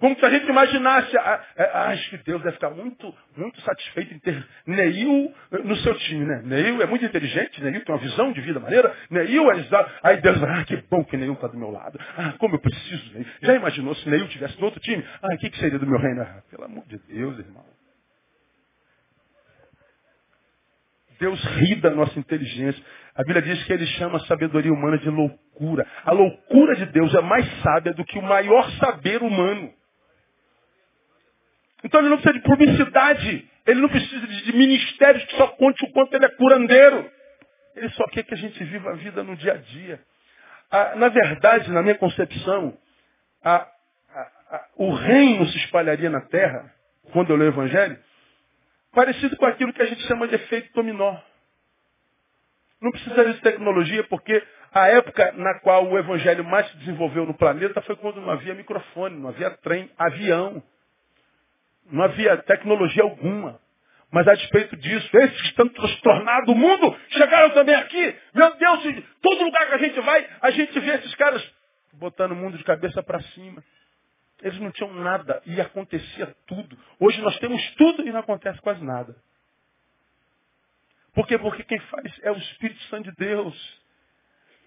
[0.04, 4.46] Como se a gente imaginasse, acho que Deus deve ficar muito, muito satisfeito em ter
[4.66, 6.42] Neil no seu time, né?
[6.44, 9.90] Neil é muito inteligente, Neil tem uma visão de vida maneira, Neil é exato.
[10.02, 11.98] Aí Deus vai, ah, que bom que Neil está do meu lado.
[12.18, 13.26] Ah, como eu preciso, Neil.
[13.40, 15.02] Já imaginou se Neil tivesse no outro time?
[15.22, 16.20] Ah, o que, que seria do meu reino?
[16.20, 17.64] Ah, pelo amor de Deus, irmão.
[21.18, 22.84] Deus ri da nossa inteligência.
[23.14, 25.86] A Bíblia diz que ele chama a sabedoria humana de loucura.
[26.04, 29.72] A loucura de Deus é mais sábia do que o maior saber humano.
[31.84, 33.48] Então ele não precisa de publicidade.
[33.66, 37.10] Ele não precisa de ministérios que só conte o quanto ele é curandeiro.
[37.76, 40.00] Ele só quer que a gente viva a vida no dia a dia.
[40.70, 42.76] Ah, na verdade, na minha concepção,
[43.44, 43.68] a,
[44.50, 46.72] a, o reino se espalharia na terra,
[47.12, 47.98] quando eu leio o Evangelho,
[48.92, 51.16] parecido com aquilo que a gente chama de efeito dominó.
[52.80, 54.42] Não precisaria de tecnologia, porque
[54.72, 58.54] a época na qual o Evangelho mais se desenvolveu no planeta foi quando não havia
[58.54, 60.62] microfone, não havia trem, avião.
[61.90, 63.60] Não havia tecnologia alguma.
[64.10, 68.16] Mas a despeito disso, esses que estão transtornados o mundo chegaram também aqui.
[68.32, 71.44] Meu Deus, todo lugar que a gente vai, a gente vê esses caras
[71.94, 73.62] botando o mundo de cabeça para cima.
[74.40, 76.78] Eles não tinham nada e acontecia tudo.
[77.00, 79.16] Hoje nós temos tudo e não acontece quase nada.
[81.14, 81.38] Por quê?
[81.38, 83.82] Porque quem faz é o Espírito Santo de Deus.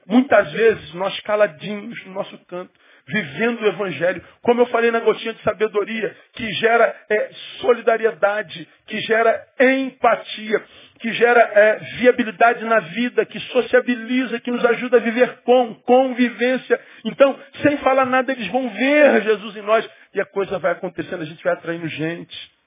[0.05, 2.71] Muitas vezes nós caladinhos no nosso canto,
[3.07, 7.29] vivendo o Evangelho, como eu falei na gotinha de sabedoria, que gera é,
[7.61, 10.63] solidariedade, que gera empatia,
[10.99, 16.79] que gera é, viabilidade na vida, que sociabiliza, que nos ajuda a viver com convivência.
[17.05, 21.21] Então, sem falar nada, eles vão ver Jesus em nós e a coisa vai acontecendo,
[21.21, 22.57] a gente vai atraindo gente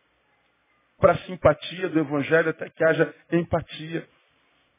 [0.99, 4.07] para a simpatia do Evangelho até que haja empatia.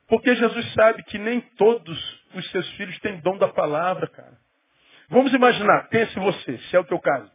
[0.08, 4.38] Porque Jesus sabe que nem todos os seus filhos têm dom da palavra, cara.
[5.12, 7.30] Vamos imaginar, pense você, se é o teu caso.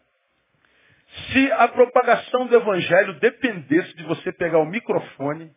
[1.30, 5.54] Se a propagação do evangelho dependesse de você pegar o microfone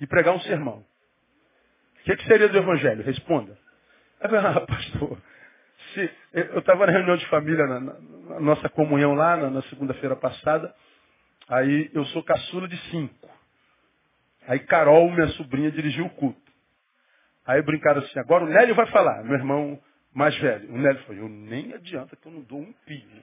[0.00, 3.02] e pregar um sermão, o que, que, seria do evangelho?
[3.02, 3.58] Responda.
[4.20, 5.18] Ah, pastor,
[5.92, 10.14] se, eu estava na reunião de família, na, na nossa comunhão lá, na, na segunda-feira
[10.14, 10.72] passada,
[11.48, 13.28] aí eu sou caçula de cinco.
[14.46, 16.40] Aí Carol, minha sobrinha, dirigiu o culto.
[17.44, 19.80] Aí brincaram assim, agora o Nélio vai falar, meu irmão
[20.16, 20.72] mais velho.
[20.72, 23.22] O Nélio falou, eu nem adianta que eu não dou um pio.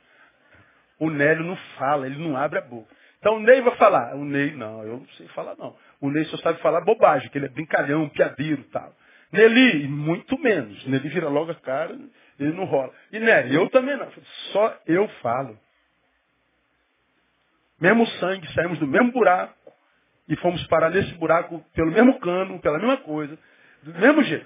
[0.99, 2.95] O Nélio não fala, ele não abre a boca.
[3.17, 4.15] Então o Ney vai falar.
[4.15, 5.75] O Ney, não, eu não sei falar não.
[5.99, 8.95] O Ney só sabe falar bobagem, que ele é brincalhão, piadeiro e tal.
[9.31, 10.85] Nelly, muito menos.
[10.85, 11.97] Nelly vira logo a cara,
[12.39, 12.93] ele não rola.
[13.11, 14.11] E Nelly, eu também não.
[14.51, 15.57] Só eu falo.
[17.81, 19.55] Mesmo sangue, saímos do mesmo buraco
[20.29, 23.37] e fomos parar nesse buraco pelo mesmo cano, pela mesma coisa,
[23.81, 24.45] do mesmo jeito.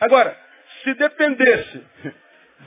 [0.00, 0.36] Agora,
[0.82, 1.84] se dependesse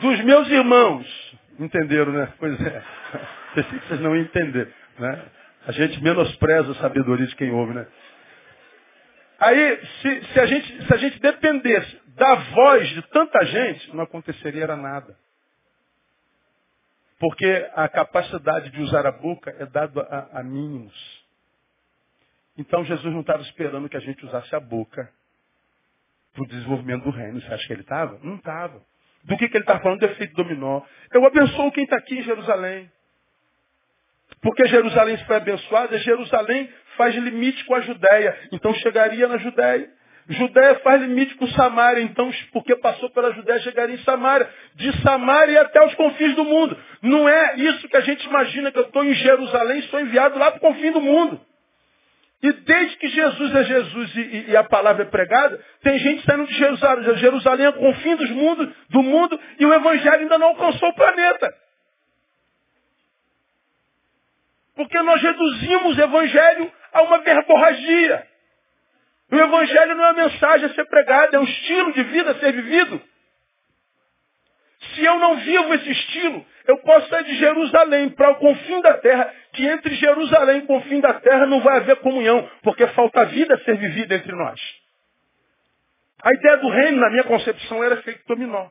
[0.01, 2.33] dos meus irmãos, entenderam, né?
[2.39, 2.83] Pois é.
[3.55, 5.25] Pensei que vocês não entenderam, né?
[5.67, 7.87] A gente menospreza a sabedoria de quem ouve, né?
[9.39, 14.03] Aí, se, se, a gente, se a gente dependesse da voz de tanta gente, não
[14.03, 15.17] aconteceria nada.
[17.19, 20.93] Porque a capacidade de usar a boca é dada a, a mínimos.
[22.57, 25.09] Então Jesus não estava esperando que a gente usasse a boca
[26.39, 27.41] para o desenvolvimento do reino.
[27.41, 28.17] Você acha que ele estava?
[28.23, 28.81] Não estava.
[29.23, 29.99] Do que, que ele estava falando?
[29.99, 30.81] Do efeito dominó.
[31.13, 32.89] Eu abençoo quem está aqui em Jerusalém.
[34.41, 38.37] Porque Jerusalém foi abençoada, Jerusalém faz limite com a Judéia.
[38.53, 39.89] Então chegaria na Judéia.
[40.29, 44.47] Judéia faz limite com Samaria, então, porque passou pela Judéia, chegaria em Samaria.
[44.75, 46.77] De Samaria até os confins do mundo.
[47.01, 50.37] Não é isso que a gente imagina, que eu estou em Jerusalém e sou enviado
[50.37, 51.41] lá para o confim do mundo.
[52.41, 56.47] E desde que Jesus é Jesus e, e, a palavra é pregada, tem gente saindo
[56.47, 60.47] de Jerusalém, Jerusalém é o confim dos mundo, do mundo e o evangelho ainda não
[60.47, 61.53] alcançou o planeta.
[64.73, 68.27] Porque nós reduzimos o evangelho a uma verborragia.
[69.31, 72.39] O Evangelho não é uma mensagem a ser pregada, é um estilo de vida a
[72.39, 73.01] ser vivido.
[74.95, 78.97] Se eu não vivo esse estilo, eu posso sair de Jerusalém para o confim da
[78.97, 83.25] terra, que entre Jerusalém e o confim da terra não vai haver comunhão, porque falta
[83.25, 84.57] vida a ser vivida entre nós.
[86.23, 88.69] A ideia do reino, na minha concepção, era efeito dominó.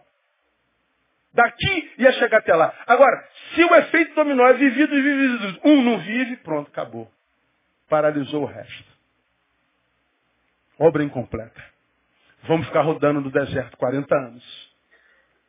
[1.34, 2.74] Daqui ia chegar até lá.
[2.86, 3.22] Agora,
[3.54, 7.10] se o efeito dominó é vivido e vivido, um não vive, pronto, acabou.
[7.86, 8.88] Paralisou o resto.
[10.78, 11.62] Obra incompleta.
[12.44, 14.68] Vamos ficar rodando no deserto 40 anos.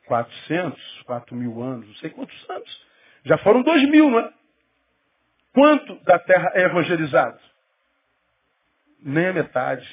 [0.06, 2.86] 400, 4 mil anos, não sei quantos anos.
[3.24, 4.39] Já foram 2 mil, não é?
[5.52, 7.38] Quanto da terra é evangelizado?
[9.02, 9.88] Nem a metade.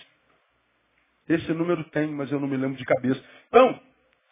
[1.28, 3.22] Esse número tem, mas eu não me lembro de cabeça.
[3.47, 3.80] Então,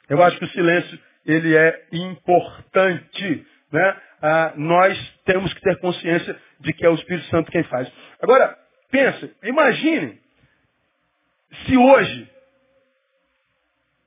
[0.09, 3.47] eu acho que o silêncio, ele é importante.
[3.71, 4.01] Né?
[4.21, 7.91] Ah, nós temos que ter consciência de que é o Espírito Santo quem faz.
[8.21, 8.57] Agora,
[8.89, 10.21] pensa, imagine
[11.65, 12.30] se hoje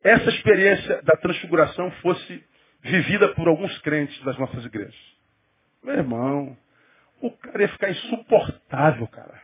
[0.02, 2.44] essa experiência da transfiguração fosse
[2.82, 4.94] vivida por alguns crentes das nossas igrejas.
[5.82, 6.56] Meu irmão,
[7.20, 9.40] o cara ia ficar insuportável, cara.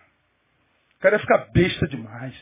[0.97, 2.35] O cara ia ficar besta demais.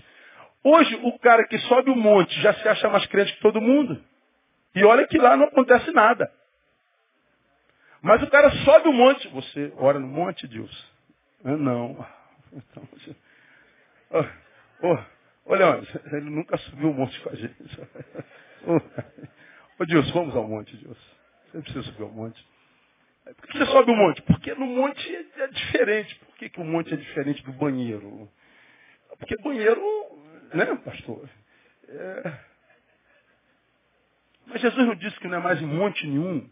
[0.64, 4.02] Hoje, o cara que sobe o monte já se acha mais crente que todo mundo.
[4.74, 6.30] E olha que lá não acontece nada.
[8.00, 9.28] Mas o cara sobe o monte.
[9.28, 10.92] Você ora no monte, Deus?
[11.44, 12.06] Ah, não.
[12.52, 13.16] Então, você...
[14.10, 14.98] oh, oh,
[15.44, 17.80] Olha, ele nunca subiu o monte com a gente.
[19.78, 20.98] Ô Deus, vamos ao monte, Deus.
[21.50, 22.46] Você precisa subir ao monte.
[23.24, 24.22] Por que você sobe o monte?
[24.22, 26.14] Porque no monte é diferente.
[26.16, 28.28] Por que, que o monte é diferente do banheiro?
[29.18, 29.80] Porque banheiro,
[30.52, 31.28] né, pastor?
[31.88, 32.32] É...
[34.46, 36.50] Mas Jesus não disse que não é mais em monte nenhum.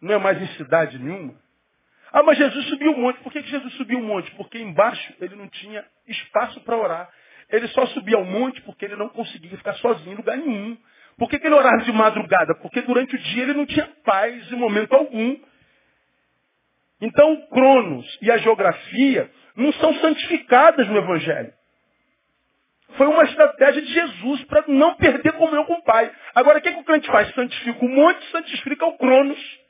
[0.00, 1.34] Não é mais em cidade nenhuma.
[2.12, 3.20] Ah, mas Jesus subiu o monte.
[3.20, 4.30] Por que, que Jesus subiu o monte?
[4.32, 7.12] Porque embaixo ele não tinha espaço para orar.
[7.48, 10.78] Ele só subia ao monte porque ele não conseguia ficar sozinho em lugar nenhum.
[11.20, 12.54] Por que, que ele orava de madrugada?
[12.54, 15.36] Porque durante o dia ele não tinha paz em momento algum.
[16.98, 21.52] Então o Cronos e a geografia não são santificadas no Evangelho.
[22.96, 26.10] Foi uma estratégia de Jesus para não perder comunhão com o Pai.
[26.34, 27.30] Agora, o que, que o crente faz?
[27.34, 29.60] Santifica o monte, santifica o Cronos.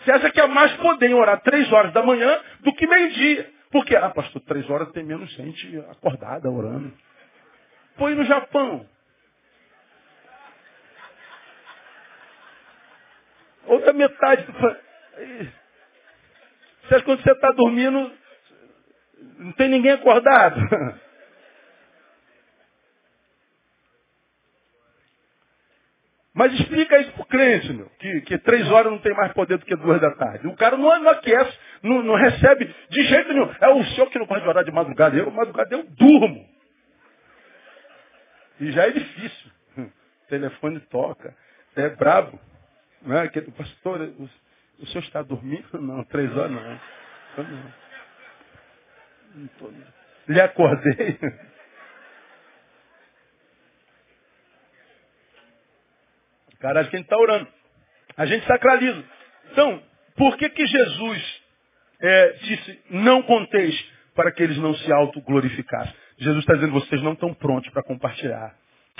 [0.00, 3.50] Você acha que é mais poder em orar três horas da manhã do que meio-dia.
[3.70, 3.96] Por quê?
[3.96, 6.92] Ah, pastor, três horas tem menos gente acordada, orando.
[7.96, 8.86] Põe no Japão.
[13.70, 14.44] Outra metade.
[16.82, 18.12] Você acha que quando você está dormindo,
[19.38, 20.60] não tem ninguém acordado?
[26.34, 29.64] Mas explica isso pro crente, meu, que, que três horas não tem mais poder do
[29.64, 30.48] que duas da tarde.
[30.48, 33.52] O cara não, não aquece, não, não recebe de jeito nenhum.
[33.60, 35.16] É o senhor que não pode orar de madrugada.
[35.16, 36.48] Eu, madrugada, eu durmo.
[38.58, 39.50] E já é difícil.
[40.24, 41.34] O telefone toca.
[41.74, 42.38] É brabo.
[43.02, 43.28] Não é?
[43.28, 44.28] Pastor, o,
[44.80, 45.66] o senhor está dormindo?
[45.80, 46.62] Não, três horas não.
[46.62, 46.80] não.
[50.28, 51.18] Lhe acordei.
[56.60, 57.48] Cara, a gente está orando.
[58.16, 59.02] A gente sacraliza.
[59.50, 59.82] Então,
[60.16, 61.42] por que que Jesus
[62.00, 63.74] é, disse, não conteis
[64.14, 65.94] para que eles não se autoglorificassem?
[66.18, 68.54] Jesus está dizendo, vocês não estão prontos para compartilhar.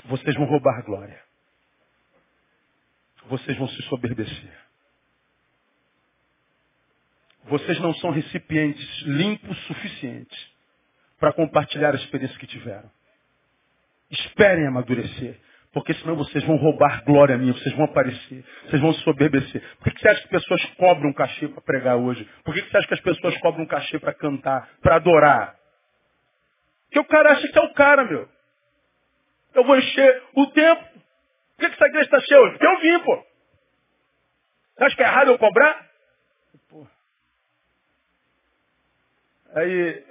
[0.05, 1.30] Vocês vão roubar glória.
[3.27, 4.61] Vocês vão se soberbecer.
[7.45, 10.51] Vocês não são recipientes limpos suficientes
[11.19, 12.89] para compartilhar a experiência que tiveram.
[14.09, 15.39] Esperem amadurecer.
[15.73, 19.63] Porque senão vocês vão roubar glória minha, vocês vão aparecer, vocês vão se soberbecer.
[19.79, 22.27] Por que você acha que pessoas cobram um cachê para pregar hoje?
[22.43, 25.55] Por que você acha que as pessoas cobram um cachê para cantar, para adorar?
[26.85, 28.27] Porque o cara acha que é o cara, meu.
[29.53, 30.91] Eu vou encher o tempo.
[31.61, 32.49] Por que essa igreja está cheia?
[32.49, 33.15] Porque eu vim, pô.
[34.77, 35.87] Você acha que é errado eu cobrar?
[36.67, 36.87] Pô.
[39.53, 40.03] Aí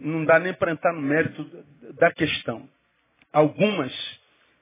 [0.00, 1.44] não dá nem para entrar no mérito
[1.98, 2.66] da questão.
[3.30, 3.92] Algumas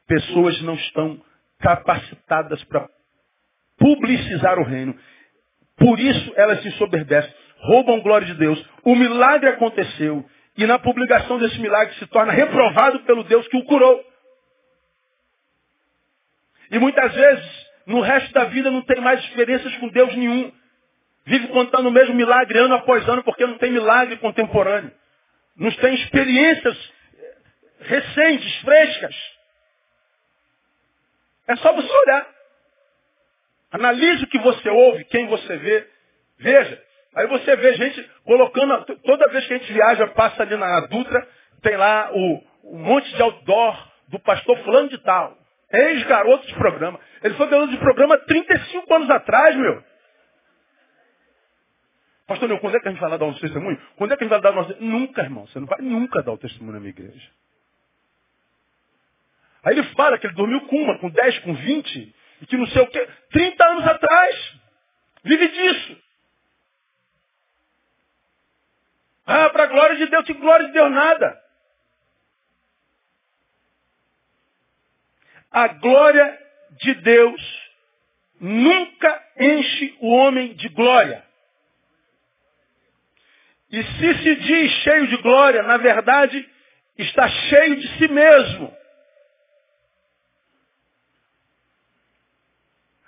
[0.08, 1.24] pessoas não estão
[1.60, 2.88] capacitadas para
[3.78, 4.98] publicizar o reino.
[5.76, 8.68] Por isso elas se soberbecem, roubam glória de Deus.
[8.82, 13.64] O milagre aconteceu e na publicação desse milagre se torna reprovado pelo Deus que o
[13.64, 14.11] curou.
[16.72, 20.50] E muitas vezes, no resto da vida, não tem mais experiências com Deus nenhum.
[21.26, 24.90] Vive contando o mesmo milagre ano após ano, porque não tem milagre contemporâneo.
[25.54, 26.92] Não tem experiências
[27.80, 29.14] recentes, frescas.
[31.46, 32.26] É só você olhar.
[33.72, 35.86] Analise o que você ouve, quem você vê.
[36.38, 36.82] Veja.
[37.14, 41.28] Aí você vê gente colocando, toda vez que a gente viaja, passa ali na Dutra,
[41.60, 45.41] tem lá o, o monte de outdoor do pastor fulano de tal.
[45.72, 47.00] Ex-garoto de programa.
[47.22, 49.82] Ele foi garoto de programa 35 anos atrás, meu.
[52.26, 53.80] Pastor Neu, quando é que a gente vai lá dar um testemunho?
[53.96, 54.76] Quando é que a gente vai dar o nosso...
[54.82, 55.46] Nunca, irmão.
[55.46, 57.30] Você não vai nunca dar o testemunho na minha igreja.
[59.64, 62.66] Aí ele fala que ele dormiu com uma, com 10, com 20, e que não
[62.66, 63.08] sei o quê.
[63.30, 64.60] 30 anos atrás.
[65.24, 66.02] Vive disso.
[69.26, 71.41] Ah, para a glória de Deus, que glória de Deus nada.
[75.52, 76.38] A glória
[76.80, 77.70] de Deus
[78.40, 81.22] nunca enche o homem de glória.
[83.70, 86.48] E se se diz cheio de glória, na verdade,
[86.98, 88.76] está cheio de si mesmo.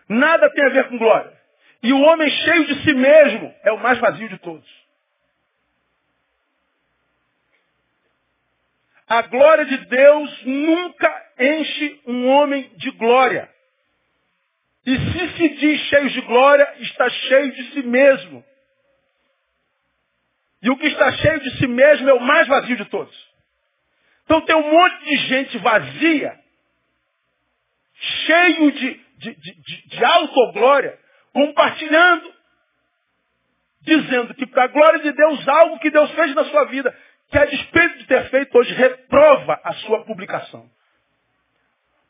[0.08, 1.32] Nada tem a ver com glória.
[1.82, 4.83] E o homem cheio de si mesmo é o mais vazio de todos.
[9.06, 13.50] A glória de Deus nunca enche um homem de glória.
[14.86, 18.44] E se se diz cheio de glória, está cheio de si mesmo.
[20.62, 23.14] E o que está cheio de si mesmo é o mais vazio de todos.
[24.24, 26.40] Então tem um monte de gente vazia,
[27.94, 30.98] cheio de, de, de, de, autoglória,
[31.32, 32.34] compartilhando,
[33.82, 36.96] dizendo que para a glória de Deus, algo que Deus fez na sua vida,
[37.30, 40.68] que a despeito de ter feito hoje, reprova a sua publicação.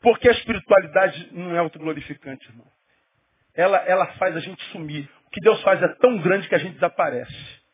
[0.01, 2.67] Porque a espiritualidade não é autoglorificante, irmão.
[3.55, 5.09] Ela, ela faz a gente sumir.
[5.25, 7.65] O que Deus faz é tão grande que a gente desaparece.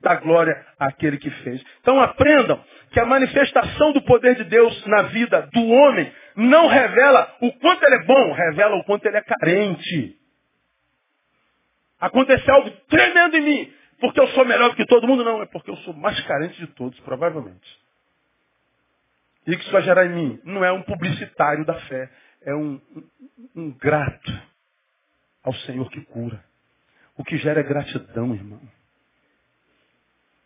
[0.00, 1.64] Dá glória àquele que fez.
[1.80, 7.36] Então aprendam que a manifestação do poder de Deus na vida do homem não revela
[7.40, 10.16] o quanto ele é bom, revela o quanto ele é carente.
[12.00, 15.70] Aconteceu algo tremendo em mim, porque eu sou melhor que todo mundo, não, é porque
[15.70, 17.80] eu sou mais carente de todos, provavelmente.
[19.46, 20.40] E o que isso vai gerar em mim?
[20.42, 22.10] Não é um publicitário da fé,
[22.42, 23.08] é um, um,
[23.54, 24.42] um grato
[25.44, 26.44] ao Senhor que cura.
[27.16, 28.60] O que gera é gratidão, irmão.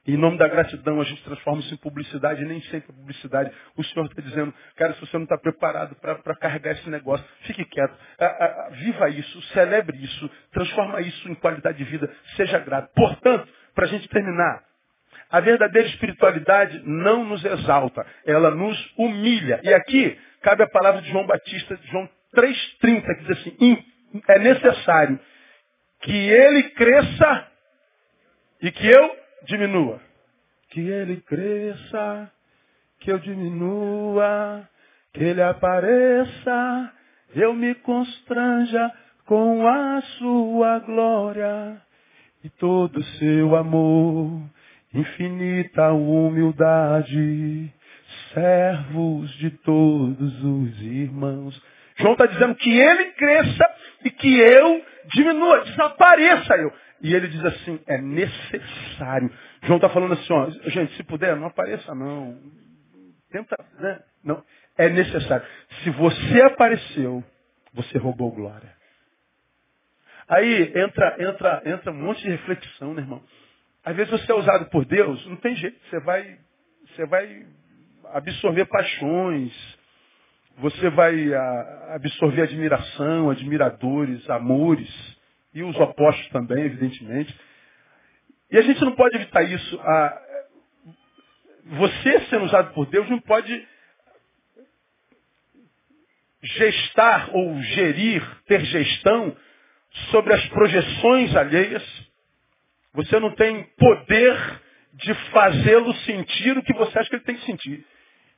[0.06, 3.50] Em nome da gratidão a gente transforma isso em publicidade, e nem sempre publicidade.
[3.76, 7.64] O Senhor está dizendo, cara, se você não está preparado para carregar esse negócio, fique
[7.64, 7.96] quieto.
[8.72, 12.92] viva isso, celebre isso, transforma isso em qualidade de vida, seja grato.
[12.94, 14.62] Portanto, para a gente terminar,
[15.30, 19.60] a verdadeira espiritualidade não nos exalta, ela nos humilha.
[19.62, 23.84] E aqui cabe a palavra de João Batista, João 3,30, que diz assim,
[24.28, 25.18] é necessário
[26.02, 27.48] que ele cresça
[28.62, 30.00] e que eu diminua.
[30.70, 32.30] Que ele cresça,
[33.00, 34.68] que eu diminua,
[35.12, 36.92] que ele apareça,
[37.34, 38.92] eu me constranja
[39.24, 41.80] com a sua glória
[42.44, 44.40] e todo seu amor,
[44.94, 47.72] infinita humildade,
[48.32, 51.60] servos de todos os irmãos.
[51.96, 53.74] João está dizendo que ele cresça
[54.04, 54.84] e que eu
[55.14, 56.72] diminua, desapareça eu.
[57.00, 59.30] E ele diz assim, é necessário.
[59.62, 62.38] João está falando assim, ó, gente, se puder, não apareça não.
[63.30, 64.02] Tenta, né?
[64.24, 64.42] Não,
[64.78, 65.46] é necessário.
[65.82, 67.22] Se você apareceu,
[67.74, 68.74] você roubou glória.
[70.28, 73.22] Aí entra, entra, entra um monte de reflexão, né, irmão?
[73.84, 76.38] Às vezes você é usado por Deus, não tem jeito, você vai,
[76.88, 77.46] você vai
[78.12, 79.78] absorver paixões,
[80.58, 85.15] você vai ah, absorver admiração, admiradores, amores,
[85.56, 87.34] e os opostos também, evidentemente.
[88.50, 89.80] E a gente não pode evitar isso.
[91.64, 93.66] Você sendo usado por Deus não pode
[96.42, 99.34] gestar ou gerir, ter gestão
[100.10, 101.82] sobre as projeções alheias.
[102.92, 104.60] Você não tem poder
[104.92, 107.82] de fazê-lo sentir o que você acha que ele tem que sentir.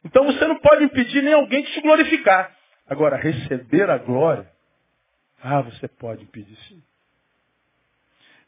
[0.05, 2.57] Então você não pode impedir nem alguém de se glorificar.
[2.87, 4.49] Agora, receber a glória,
[5.43, 6.81] ah, você pode impedir sim.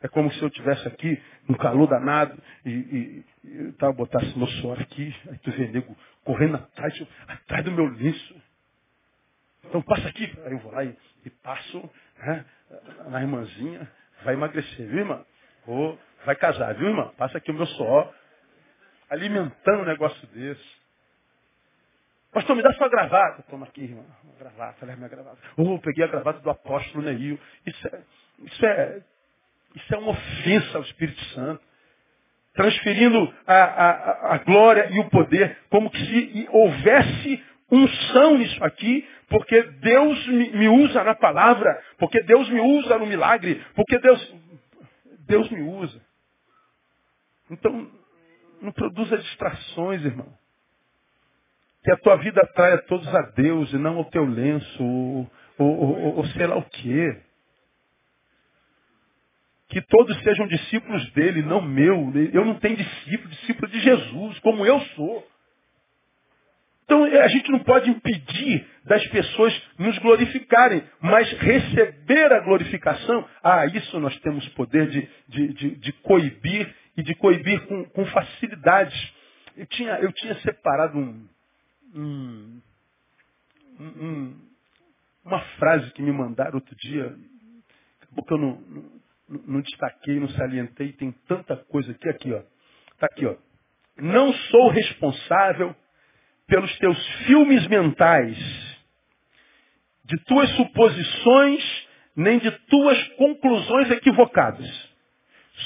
[0.03, 4.47] É como se eu tivesse aqui, um calor danado, e, e, e tá, botasse meu
[4.47, 8.43] suor aqui, aí tu vê nego correndo atrás, atrás do meu lenço.
[9.65, 12.45] Então passa aqui, aí eu vou lá e, e passo né,
[13.11, 13.91] na irmãzinha,
[14.25, 15.25] vai emagrecer, viu irmã?
[15.67, 17.13] Ou vai casar, viu irmã?
[17.19, 18.13] Passa aqui o meu suor,
[19.11, 20.81] alimentando um negócio desse.
[22.33, 23.43] Pastor, me dá sua gravata.
[23.51, 24.07] Toma aqui, irmão.
[24.23, 25.39] Uma gravata, leva minha gravata.
[25.57, 27.39] Oh, peguei a gravata do apóstolo Neil.
[27.67, 28.03] Isso é,
[28.45, 29.03] isso é,
[29.75, 31.63] isso é uma ofensa ao Espírito Santo.
[32.55, 39.09] Transferindo a, a, a glória e o poder, como que se houvesse unção nisso aqui,
[39.29, 44.35] porque Deus me, usa na palavra, porque Deus me usa no milagre, porque Deus,
[45.21, 46.01] Deus me usa.
[47.49, 47.89] Então,
[48.61, 50.33] não produza distrações, irmão.
[51.85, 55.79] Que a tua vida atraia todos a Deus e não ao teu lenço, ou, ou,
[55.79, 57.23] ou, ou sei lá o quê.
[59.71, 62.13] Que todos sejam discípulos dele, não meu.
[62.33, 65.27] Eu não tenho discípulo, discípulo de Jesus, como eu sou.
[66.91, 73.65] Então a gente não pode impedir das pessoas nos glorificarem, mas receber a glorificação, ah,
[73.67, 79.15] isso nós temos poder de, de, de, de coibir e de coibir com, com facilidade.
[79.57, 81.29] Eu tinha, eu tinha separado um,
[81.95, 82.61] um,
[83.79, 84.41] um,
[85.25, 87.17] uma frase que me mandaram outro dia,
[88.03, 89.00] acabou que eu não, não,
[89.47, 92.43] não destaquei, não salientei, tem tanta coisa aqui, aqui, ó.
[92.95, 93.37] Está aqui, ó.
[93.97, 95.75] Não sou responsável
[96.47, 98.37] pelos teus filmes mentais,
[100.05, 104.91] de tuas suposições, nem de tuas conclusões equivocadas.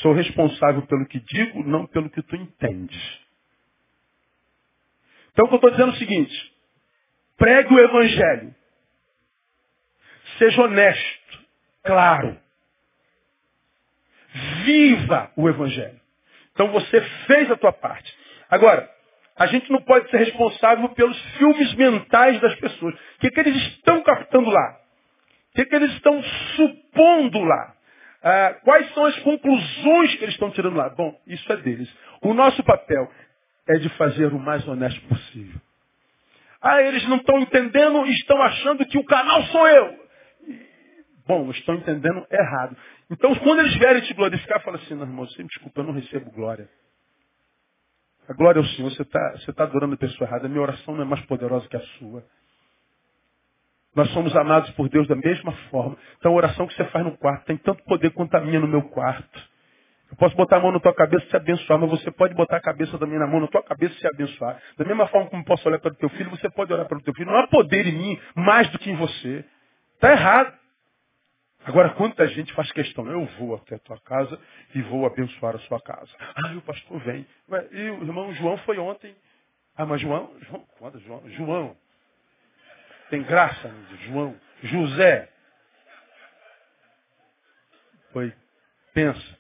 [0.03, 3.21] Sou responsável pelo que digo, não pelo que tu entendes.
[5.33, 6.55] Então, o que eu estou dizendo é o seguinte:
[7.37, 8.55] pregue o Evangelho.
[10.39, 11.45] Seja honesto,
[11.85, 12.44] claro.
[14.65, 16.01] Viva o Evangelho.
[16.53, 18.13] Então, você fez a tua parte.
[18.51, 18.89] Agora,
[19.37, 22.95] a gente não pode ser responsável pelos filmes mentais das pessoas.
[22.95, 24.77] O que, que eles estão captando lá?
[25.51, 26.23] O que, que eles estão
[26.57, 27.75] supondo lá?
[28.23, 30.89] Ah, quais são as conclusões que eles estão tirando lá?
[30.91, 31.93] Bom, isso é deles.
[32.23, 33.11] O nosso papel
[33.69, 35.61] é de fazer o mais honesto possível.
[36.63, 40.04] Ah, eles não estão entendendo estão achando que o canal sou eu.
[41.27, 42.77] Bom, estão entendendo errado.
[43.11, 45.93] Então, quando eles vierem te glorificar, fala assim, não, irmão, você me desculpa, eu não
[45.93, 46.69] recebo glória.
[48.29, 50.47] A glória ao Senhor, você está você tá adorando a pessoa errada.
[50.47, 52.25] A minha oração não é mais poderosa que a sua.
[53.95, 55.97] Nós somos amados por Deus da mesma forma.
[56.19, 58.67] Então a oração que você faz no quarto tem tanto poder quanto a minha no
[58.67, 59.55] meu quarto.
[60.11, 62.57] Eu posso botar a mão na tua cabeça e te abençoar, mas você pode botar
[62.57, 64.61] a cabeça também na mão na tua cabeça e te abençoar.
[64.77, 67.03] Da mesma forma como posso olhar para o teu filho, você pode olhar para o
[67.03, 67.31] teu filho.
[67.31, 69.45] Não há poder em mim mais do que em você.
[69.95, 70.64] Está errado.
[71.65, 73.07] Agora, quanta gente faz questão?
[73.11, 74.39] Eu vou até a tua casa
[74.75, 76.11] e vou abençoar a sua casa.
[76.37, 77.27] Ah, o pastor vem.
[77.73, 79.17] E o irmão João foi ontem.
[79.75, 80.31] Ah, mas João?
[80.43, 81.23] João, quando João?
[81.31, 81.77] João.
[83.09, 84.39] Tem graça, João.
[84.63, 85.31] José.
[88.13, 88.33] Foi.
[88.93, 89.39] Pensa.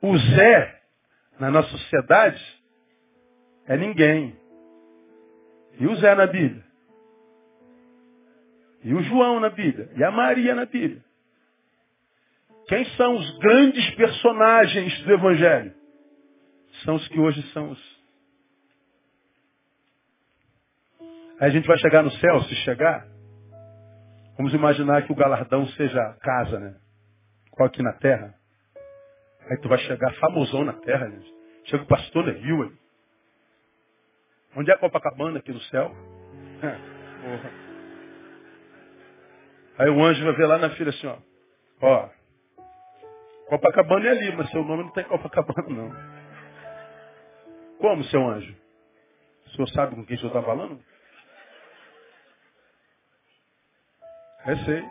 [0.00, 0.80] O Zé,
[1.40, 2.62] na nossa sociedade,
[3.66, 4.36] é ninguém.
[5.78, 6.64] E o Zé na Bíblia?
[8.84, 9.90] E o João na Bíblia?
[9.96, 11.02] E a Maria na Bíblia?
[12.72, 15.74] Quem são os grandes personagens do Evangelho?
[16.82, 18.02] São os que hoje são os.
[21.38, 23.06] Aí a gente vai chegar no céu, se chegar.
[24.38, 26.74] Vamos imaginar que o galardão seja casa, né?
[27.50, 28.34] Qual aqui na terra?
[29.50, 31.30] Aí tu vai chegar famosão na terra, gente.
[31.64, 32.72] Chega o pastor Neville aí.
[34.56, 35.94] Onde é Copacabana aqui no céu?
[39.78, 41.18] Aí o anjo vai ver lá na filha assim, ó.
[41.82, 42.21] Ó.
[43.48, 45.90] Copacabana é ali, mas seu nome não tem Copacabana, não.
[47.78, 48.56] Como, seu anjo?
[49.46, 50.80] O senhor sabe com quem o senhor está falando?
[54.44, 54.82] É, sei.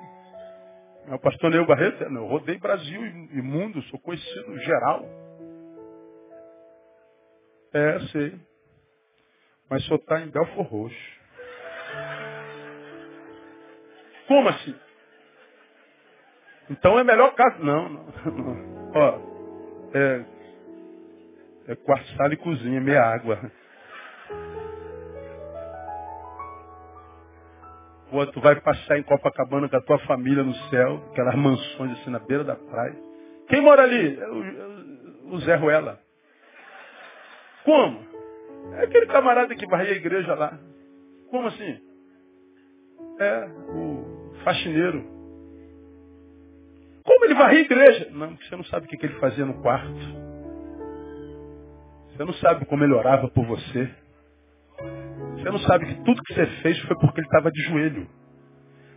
[1.08, 5.04] É o pastor Neu Barreto, eu rodei Brasil e mundo, sou conhecido geral.
[7.74, 8.40] É, sei.
[9.70, 11.22] Mas só está em Belfor Roxo.
[14.28, 14.76] Como assim?
[16.72, 17.64] Então é melhor caso.
[17.64, 18.02] Não, não,
[18.32, 18.92] não.
[18.96, 19.20] Ó,
[19.94, 20.26] é,
[21.68, 23.40] é quarto, sala e cozinha, meia água.
[28.10, 32.10] Pô, tu vai passar em Copacabana com a tua família no céu, aquelas mansões assim
[32.10, 32.96] na beira da praia.
[33.48, 34.18] Quem mora ali?
[34.20, 36.00] É o, é o Zé Ruela.
[37.64, 38.06] Como?
[38.76, 40.58] É aquele camarada que varria a igreja lá.
[41.30, 41.80] Como assim?
[43.20, 45.21] É, o faxineiro.
[47.42, 48.08] Varria a igreja?
[48.12, 49.92] Não, você não sabe o que ele fazia no quarto.
[52.10, 53.90] Você não sabe como ele orava por você.
[55.36, 58.08] Você não sabe que tudo que você fez foi porque ele estava de joelho.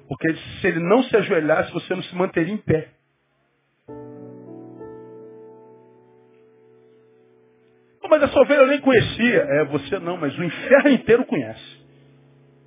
[0.07, 2.91] Porque se ele não se ajoelhasse, você não se manteria em pé.
[8.15, 9.39] mas essa ovelha eu nem conhecia.
[9.41, 11.85] É, você não, mas o inferno inteiro conhece.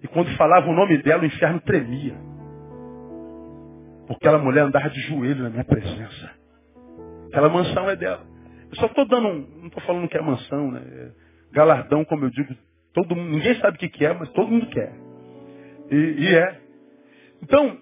[0.03, 2.26] E quando falava o nome dela, o inferno tremia.
[4.07, 6.31] Porque aquela mulher andava de joelho na minha presença.
[7.27, 8.25] Aquela mansão é dela.
[8.69, 10.81] Eu só estou dando um, não estou falando que é mansão, né?
[10.85, 12.55] É galardão, como eu digo,
[12.93, 14.93] todo mundo, ninguém sabe o que, que é, mas todo mundo quer.
[15.89, 16.59] E, e, é.
[17.41, 17.77] Então,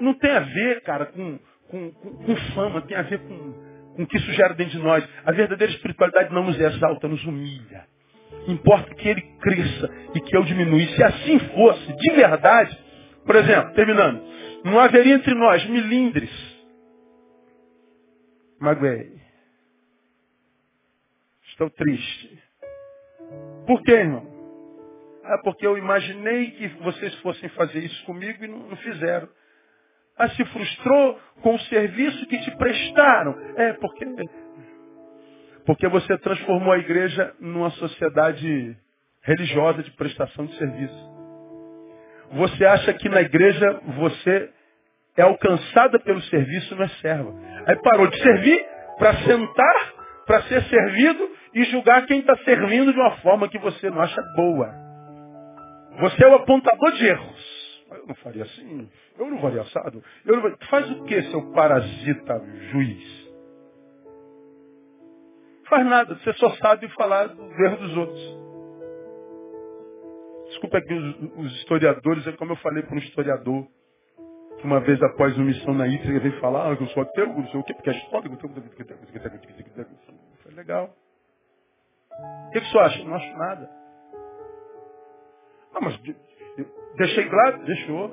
[0.00, 3.52] não tem a ver, cara, com, com, com, com fama, tem a ver com,
[3.96, 5.06] com que isso gera dentro de nós.
[5.24, 7.84] A verdadeira espiritualidade não nos exalta, nos humilha.
[8.46, 10.94] Importa que ele cresça e que eu diminuísse.
[10.94, 12.78] Se assim fosse, de verdade,
[13.26, 14.22] por exemplo, terminando,
[14.64, 16.30] não haveria entre nós milindres.
[18.60, 19.20] Magoei.
[21.48, 22.42] Estou triste.
[23.66, 24.26] Por quê, irmão?
[25.24, 29.28] Ah, porque eu imaginei que vocês fossem fazer isso comigo e não, não fizeram.
[30.16, 33.34] Ah, se frustrou com o serviço que te prestaram.
[33.56, 34.06] É, porque,
[35.64, 38.76] porque você transformou a igreja numa sociedade
[39.22, 41.09] religiosa de prestação de serviço.
[42.32, 44.50] Você acha que na igreja você
[45.16, 47.32] é alcançada pelo serviço, não é serva.
[47.66, 48.64] Aí parou de servir
[48.98, 49.94] para sentar,
[50.26, 54.22] para ser servido e julgar quem está servindo de uma forma que você não acha
[54.36, 54.72] boa.
[56.00, 57.60] Você é o apontador de erros.
[57.90, 60.02] Eu não faria assim, eu não faria assado.
[60.24, 60.56] Eu não.
[60.68, 63.20] Faz o que, seu parasita juiz?
[65.68, 68.39] Faz nada, você só sabe falar do erro dos outros.
[70.50, 73.66] Desculpa aqui os, os historiadores, é como eu falei para um historiador,
[74.58, 77.02] que uma vez após uma missão na Ítria, ele veio falar ah, que eu sou
[77.02, 78.36] ateu, não sei o quê, porque é histórico.
[80.42, 80.94] Foi legal.
[82.48, 83.04] O que, que você acha?
[83.04, 83.70] Não acho nada.
[85.72, 85.98] Não, mas
[86.96, 87.64] Deixei claro?
[87.64, 88.10] Deixou.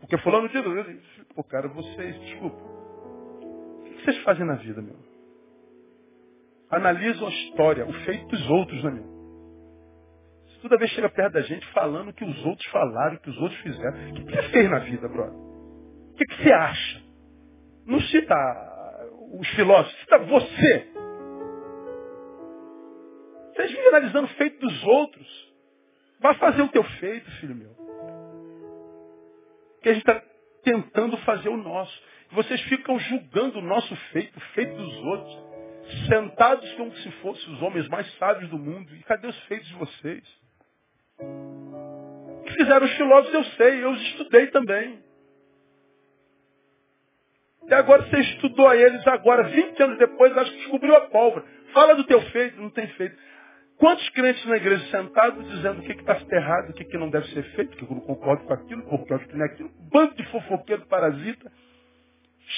[0.00, 2.56] Porque fulano de eu disse, pô, cara, vocês, desculpa.
[2.56, 4.96] O que vocês fazem na vida, meu?
[6.70, 9.13] Analisam a história, o feito dos outros, né, meu?
[10.64, 13.36] Toda vez chega perto da gente falando o que os outros falaram, o que os
[13.36, 14.08] outros fizeram.
[14.08, 15.34] O que você fez na vida, brother?
[15.34, 17.02] O que você acha?
[17.84, 18.34] Não cita
[19.38, 20.88] os filósofos, cita você.
[23.52, 25.54] Vocês vivem analisando o feito dos outros.
[26.18, 27.76] Vai fazer o teu feito, filho meu.
[29.82, 30.22] Que a gente está
[30.62, 32.02] tentando fazer o nosso.
[32.30, 35.44] Vocês ficam julgando o nosso feito, o feito dos outros.
[36.08, 38.96] Sentados como se fossem os homens mais sábios do mundo.
[38.96, 40.43] E cadê os feitos de vocês?
[41.20, 45.02] O que fizeram os filósofos eu sei, eu os estudei também.
[47.66, 51.44] E agora você estudou a eles agora, 20 anos depois, acho que descobriu a pólvora.
[51.72, 53.16] Fala do teu feito, não tem feito.
[53.78, 57.26] Quantos crentes na igreja sentados dizendo o que está errado, o que, que não deve
[57.32, 59.70] ser feito, que eu não concordo com aquilo, porque eu acho que não é aquilo.
[59.90, 61.50] Bando de fofoqueiro parasita.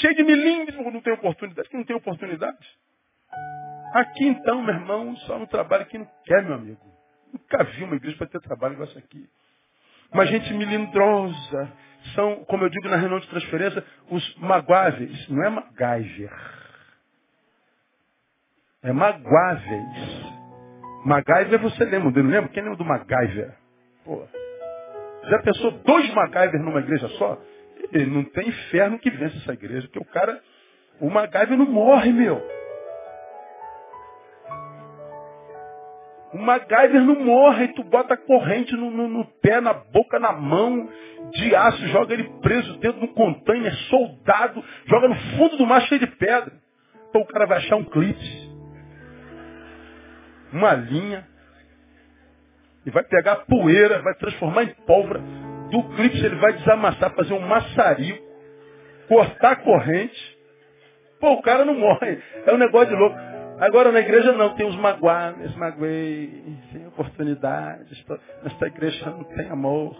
[0.00, 1.68] Cheio de milímetros, não tem oportunidade.
[1.68, 2.58] Que não tem oportunidade.
[3.94, 6.95] Aqui então, meu irmão, só no trabalho que não quer, meu amigo.
[7.36, 9.28] Nunca vi uma igreja para ter trabalho igual essa aqui.
[10.10, 11.72] Uma gente melindrosa.
[12.14, 15.28] São, como eu digo na reunião de transferência, os magoáveis.
[15.28, 16.32] Não é MacGyver.
[18.82, 20.32] É magoáveis.
[21.04, 22.48] MacGyver você lembra dele, lembra?
[22.50, 23.54] Quem lembra do MacGyver?
[24.04, 24.26] Pô.
[25.28, 27.38] Já pensou dois MacGyver numa igreja só?
[27.92, 30.40] E não tem inferno que vence essa igreja, porque o cara,
[31.00, 32.42] o MacGyver não morre, meu.
[36.32, 40.88] O MacGyver não morre, tu bota corrente no, no, no, pé, na boca, na mão,
[41.32, 46.00] de aço, joga ele preso dentro de container, soldado, joga no fundo do mar cheio
[46.00, 46.52] de pedra.
[47.08, 48.50] Então o cara vai achar um clipe,
[50.52, 51.26] uma linha,
[52.84, 55.20] e vai pegar a poeira, vai transformar em pólvora.
[55.70, 58.24] Do clipe ele vai desamassar, fazer um maçarico,
[59.08, 60.36] cortar a corrente.
[61.20, 62.22] Pô, o cara não morre.
[62.46, 63.16] É um negócio de louco.
[63.58, 66.42] Agora na igreja não, tem os magoados, magoei,
[66.72, 68.04] sem oportunidade,
[68.44, 69.96] esta igreja não tem amor.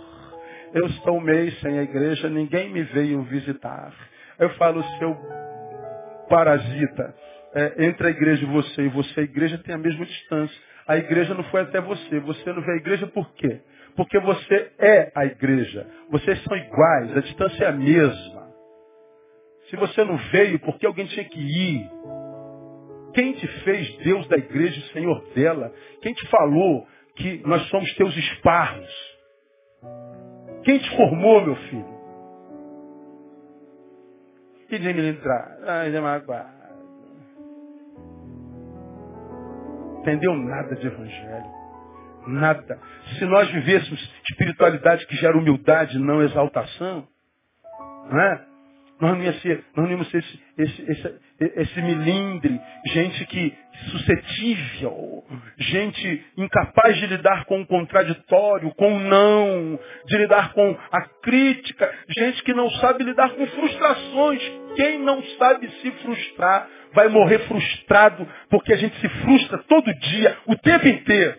[0.75, 3.95] Eu estou um mês sem a igreja, ninguém me veio visitar.
[4.39, 5.17] Eu falo, seu
[6.29, 7.15] parasita,
[7.55, 10.57] é, entre a igreja e você e você, a igreja tem a mesma distância.
[10.87, 12.21] A igreja não foi até você.
[12.21, 13.61] Você não vê a igreja por quê?
[13.97, 15.87] Porque você é a igreja.
[16.11, 18.47] Vocês são iguais, a distância é a mesma.
[19.71, 21.91] Se você não veio, porque alguém tinha que ir?
[23.17, 25.73] Quem te fez Deus da igreja, o Senhor dela?
[26.03, 26.87] Quem te falou
[27.17, 29.17] que nós somos teus esparros?
[30.63, 31.97] Quem te formou, meu filho?
[34.69, 35.57] Que de entrar.
[35.63, 36.51] Ai, magoado.
[40.01, 41.51] Entendeu nada de evangelho.
[42.27, 42.79] Nada.
[43.19, 47.09] Se nós vivêssemos espiritualidade que gera humildade, não exaltação,
[48.11, 48.46] não é?
[48.99, 53.55] Nós não íamos ser, não esse, esse, esse, esse milindre, gente que
[53.91, 55.23] suscetível,
[55.59, 61.93] gente incapaz de lidar com o contraditório, com o não, de lidar com a crítica,
[62.09, 64.43] gente que não sabe lidar com frustrações.
[64.77, 70.39] Quem não sabe se frustrar vai morrer frustrado, porque a gente se frustra todo dia,
[70.47, 71.39] o tempo inteiro.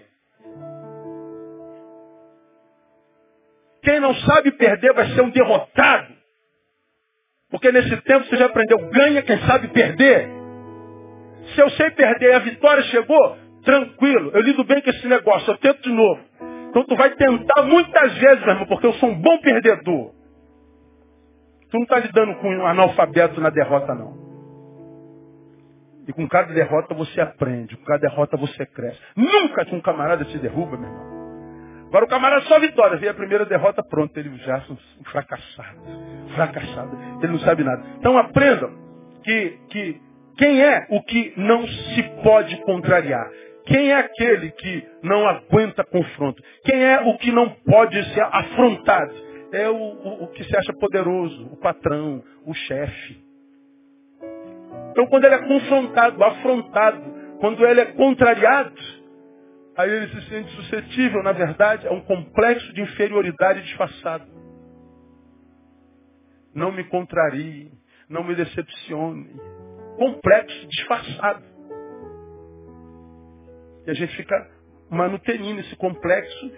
[3.81, 6.16] Quem não sabe perder vai ser um derrotado.
[7.57, 10.29] Porque nesse tempo você já aprendeu, ganha quem sabe perder.
[11.55, 15.51] Se eu sei perder e a vitória chegou, tranquilo, eu lido bem com esse negócio,
[15.51, 16.21] eu tento de novo.
[16.69, 20.11] Então tu vai tentar muitas vezes, meu irmão, porque eu sou um bom perdedor.
[21.71, 24.15] Tu não está lidando com um analfabeto na derrota, não.
[26.07, 28.99] E com cada derrota você aprende, com cada derrota você cresce.
[29.15, 31.16] Nunca que um camarada te derruba, meu irmão.
[31.87, 32.97] Agora o camarada só vitória.
[32.97, 34.17] Vem a primeira derrota, pronto.
[34.17, 35.79] Ele já é um fracassado.
[36.35, 36.97] Fracassado.
[37.21, 37.83] Ele não sabe nada.
[37.99, 38.71] Então aprendam
[39.23, 40.01] que, que
[40.37, 43.29] quem é o que não se pode contrariar?
[43.65, 46.41] Quem é aquele que não aguenta confronto?
[46.63, 49.13] Quem é o que não pode ser afrontado?
[49.51, 53.17] É o, o, o que se acha poderoso, o patrão, o chefe.
[54.91, 57.01] Então quando ele é confrontado, afrontado,
[57.39, 58.75] quando ele é contrariado,
[59.77, 64.25] Aí ele se sente suscetível, na verdade, a um complexo de inferioridade disfarçado.
[66.53, 67.71] Não me contrarie,
[68.09, 69.29] não me decepcione.
[69.95, 71.43] Complexo disfarçado.
[73.85, 74.49] E a gente fica
[74.89, 76.51] manutenindo esse complexo,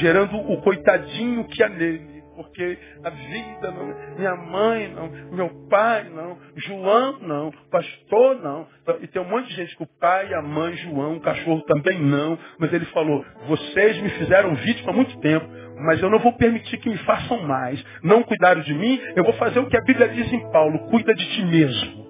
[0.00, 6.08] gerando o coitadinho que há nele porque a vida não, minha mãe não, meu pai
[6.08, 8.64] não, João não, pastor não.
[9.00, 12.00] E tem um monte de gente que o pai, a mãe, João, o cachorro também
[12.00, 12.38] não.
[12.60, 15.48] Mas ele falou, vocês me fizeram vítima há muito tempo,
[15.80, 17.84] mas eu não vou permitir que me façam mais.
[18.04, 21.12] Não cuidaram de mim, eu vou fazer o que a Bíblia diz em Paulo, cuida
[21.12, 22.06] de ti mesmo.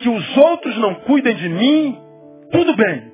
[0.00, 1.96] Que os outros não cuidem de mim,
[2.50, 3.12] tudo bem.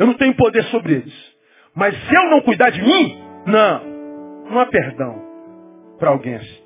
[0.00, 1.36] Eu não tenho poder sobre eles.
[1.76, 3.97] Mas se eu não cuidar de mim, não.
[4.50, 5.22] Não há perdão
[5.98, 6.62] para alguém assim.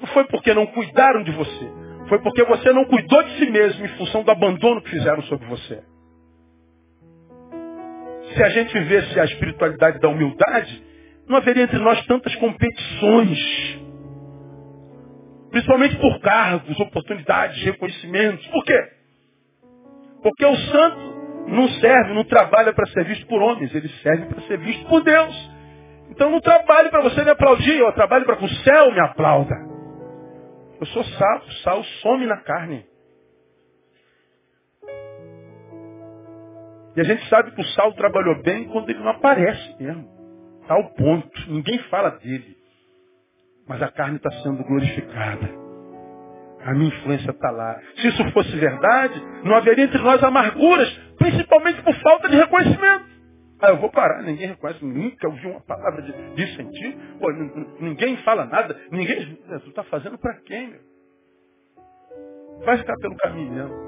[0.00, 1.70] Não foi porque não cuidaram de você.
[2.08, 5.46] Foi porque você não cuidou de si mesmo em função do abandono que fizeram sobre
[5.46, 5.82] você.
[8.34, 10.84] Se a gente vivesse a espiritualidade da humildade,
[11.28, 13.38] não haveria entre nós tantas competições.
[15.50, 18.46] Principalmente por cargos, oportunidades, reconhecimentos.
[18.48, 18.88] Por quê?
[20.22, 21.16] Porque o santo
[21.48, 25.02] não serve, não trabalha para ser visto por homens, ele serve para ser visto por
[25.02, 25.55] Deus.
[26.10, 29.54] Então não trabalho para você me aplaudir, eu trabalho para que o céu me aplauda.
[30.80, 32.86] Eu sou sal, sal some na carne.
[36.96, 40.08] E a gente sabe que o sal trabalhou bem quando ele não aparece mesmo.
[40.62, 41.50] Está ao ponto.
[41.50, 42.56] Ninguém fala dele.
[43.68, 45.48] Mas a carne está sendo glorificada.
[46.64, 47.78] A minha influência está lá.
[47.96, 50.88] Se isso fosse verdade, não haveria entre nós amarguras,
[51.18, 53.15] principalmente por falta de reconhecimento.
[53.60, 57.18] Ah, eu vou parar, ninguém reconhece, nunca ouvi uma palavra de, sentido.
[57.18, 57.32] Pô,
[57.80, 59.36] ninguém fala nada, ninguém.
[59.36, 60.80] Tu está fazendo para quem, meu?
[62.64, 63.86] Vai ficar pelo caminho mesmo.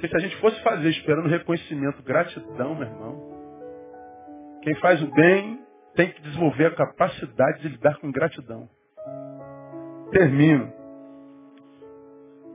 [0.00, 3.38] Se a gente fosse fazer esperando reconhecimento, gratidão, meu irmão,
[4.62, 5.60] quem faz o bem
[5.96, 8.68] tem que desenvolver a capacidade de lidar com gratidão.
[10.12, 10.72] Termino.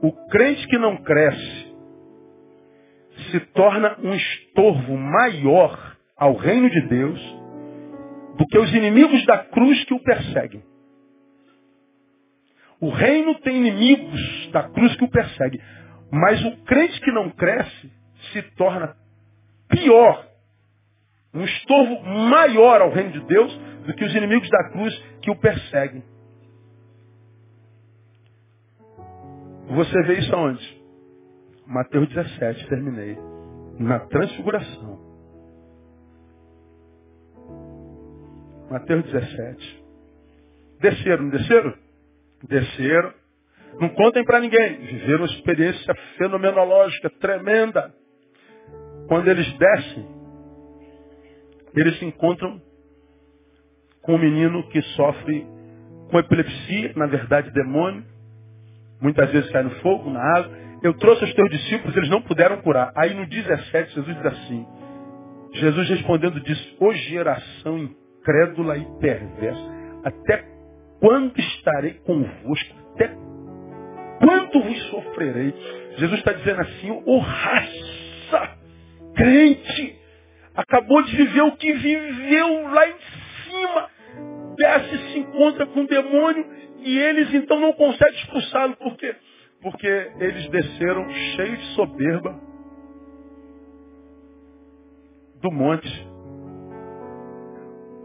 [0.02, 1.63] O crente que não cresce
[3.30, 7.20] se torna um estorvo maior ao reino de Deus
[8.36, 10.62] do que os inimigos da cruz que o perseguem.
[12.80, 15.60] O reino tem inimigos da cruz que o perseguem.
[16.10, 17.92] Mas o crente que não cresce
[18.32, 18.96] se torna
[19.68, 20.26] pior,
[21.32, 23.56] um estorvo maior ao reino de Deus
[23.86, 26.02] do que os inimigos da cruz que o perseguem.
[29.68, 30.73] Você vê isso aonde?
[31.66, 33.16] Mateus 17, terminei.
[33.78, 35.00] Na transfiguração.
[38.70, 39.84] Mateus 17.
[40.80, 41.74] Desceram, desceram?
[42.48, 43.14] Desceram.
[43.80, 44.78] Não contem para ninguém.
[44.78, 47.92] Viveram uma experiência fenomenológica tremenda.
[49.08, 50.06] Quando eles descem,
[51.74, 52.60] eles se encontram
[54.02, 55.46] com um menino que sofre
[56.10, 58.04] com epilepsia, na verdade demônio.
[59.00, 60.63] Muitas vezes cai no fogo, na água.
[60.84, 62.92] Eu trouxe os teus discípulos, eles não puderam curar.
[62.94, 64.66] Aí no 17, Jesus diz assim,
[65.54, 69.72] Jesus respondendo disse, ô geração incrédula e perversa,
[70.04, 70.44] até
[71.00, 72.74] quando estarei convosco?
[72.92, 73.08] Até
[74.18, 75.54] quanto vos sofrerei?
[75.96, 78.58] Jesus está dizendo assim, ô raça
[79.14, 79.98] crente,
[80.54, 82.94] acabou de viver o que viveu lá em
[83.48, 83.90] cima,
[84.58, 86.46] desce se encontra com o demônio
[86.80, 88.76] e eles então não conseguem expulsá-lo.
[88.76, 89.14] Por quê?
[89.64, 92.38] Porque eles desceram cheios de soberba
[95.40, 96.06] do monte.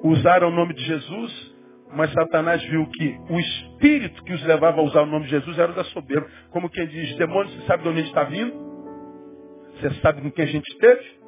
[0.01, 1.55] Usaram o nome de Jesus,
[1.93, 5.59] mas Satanás viu que o espírito que os levava a usar o nome de Jesus
[5.59, 6.29] era o da soberba.
[6.49, 8.53] Como quem diz, demônio, você sabe de onde a gente está vindo?
[9.73, 11.19] Você sabe com quem a gente esteve?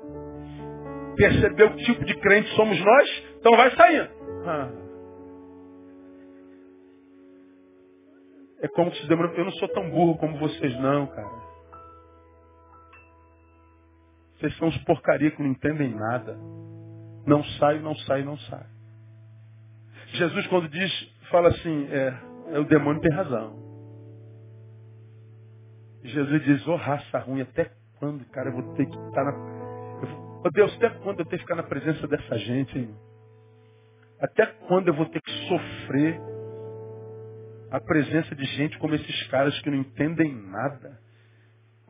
[1.18, 3.24] Percebeu que tipo de crente somos nós?
[3.38, 4.10] Então vai saindo.
[4.46, 4.81] Ah.
[8.62, 9.34] É como se demora.
[9.34, 11.52] Eu não sou tão burro como vocês, não, cara.
[14.38, 16.38] Vocês são uns porcaria que não entendem nada.
[17.26, 18.66] Não sai, não sai, não sai.
[20.14, 20.92] Jesus, quando diz,
[21.30, 22.20] fala assim, é,
[22.54, 23.62] é o demônio tem razão.
[26.04, 29.32] Jesus diz, ô oh, raça ruim, até quando, cara, eu vou ter que estar na.
[29.32, 32.96] Ô oh, Deus, até quando eu tenho que ficar na presença dessa gente, hein?
[34.20, 36.20] Até quando eu vou ter que sofrer
[37.72, 41.00] a presença de gente como esses caras que não entendem nada,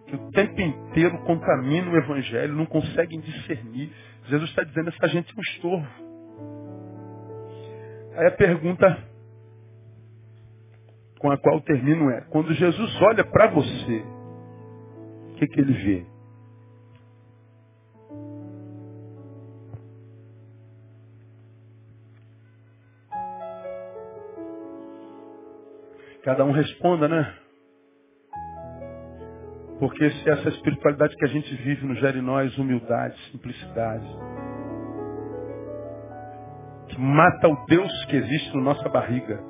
[0.08, 3.92] que o tempo inteiro contaminam o evangelho, não conseguem discernir.
[4.28, 6.12] Jesus está dizendo essa gente é um estorvo.
[8.16, 9.12] Aí a pergunta
[11.18, 14.04] com a qual termino é, quando Jesus olha para você,
[15.32, 16.11] o que, que ele vê?
[26.24, 27.36] Cada um responda, né?
[29.80, 34.06] Porque se essa espiritualidade que a gente vive não gera em nós humildade, simplicidade,
[36.88, 39.42] que mata o Deus que existe na nossa barriga,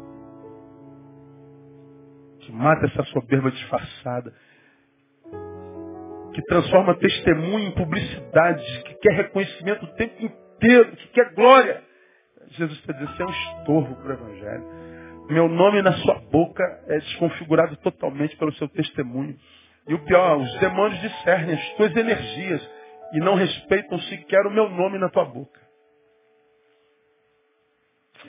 [2.40, 4.34] que mata essa soberba disfarçada,
[6.34, 11.84] que transforma testemunho em publicidade, que quer reconhecimento o tempo inteiro, que quer glória.
[12.52, 14.81] Jesus está dizendo, você é um estorvo para o Evangelho.
[15.32, 19.34] Meu nome na sua boca é desconfigurado totalmente pelo seu testemunho.
[19.88, 22.70] E o pior, os demônios discernem as tuas energias
[23.14, 25.58] e não respeitam sequer o meu nome na tua boca.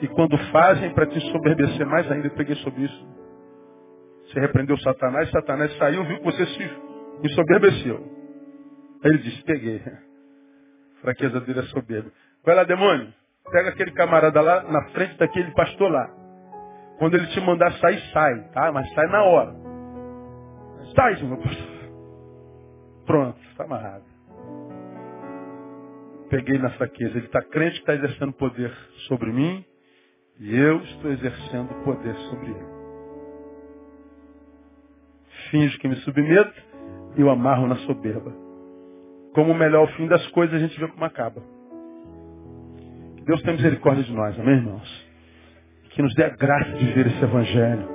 [0.01, 3.07] E quando fazem para te soberbecer mais ainda, eu peguei sobre isso.
[4.27, 6.71] Você repreendeu Satanás, Satanás saiu, viu que você se
[7.21, 7.97] ensoberbeceu.
[9.03, 9.81] Aí ele disse, peguei.
[10.99, 12.09] A fraqueza dele é soberba.
[12.45, 13.13] Vai lá, demônio.
[13.51, 16.22] Pega aquele camarada lá na frente daquele pastor lá.
[16.97, 18.71] Quando ele te mandar sair, sai, tá?
[18.71, 19.55] Mas sai na hora.
[20.95, 21.39] Sai, Senhor.
[23.05, 24.03] Pronto, está amarrado.
[26.29, 27.17] Peguei na fraqueza.
[27.17, 28.71] Ele está crente que está exercendo poder
[29.07, 29.65] sobre mim
[30.39, 32.73] e eu estou exercendo poder sobre ele.
[35.51, 36.63] Finge que me submeto
[37.15, 38.33] e eu amarro na soberba.
[39.33, 41.41] Como o melhor fim das coisas, a gente vê como acaba.
[43.17, 45.02] Que Deus tenha misericórdia de nós, amém, irmãos?
[45.93, 47.87] Que nos dê a graça de ver esse Evangelho.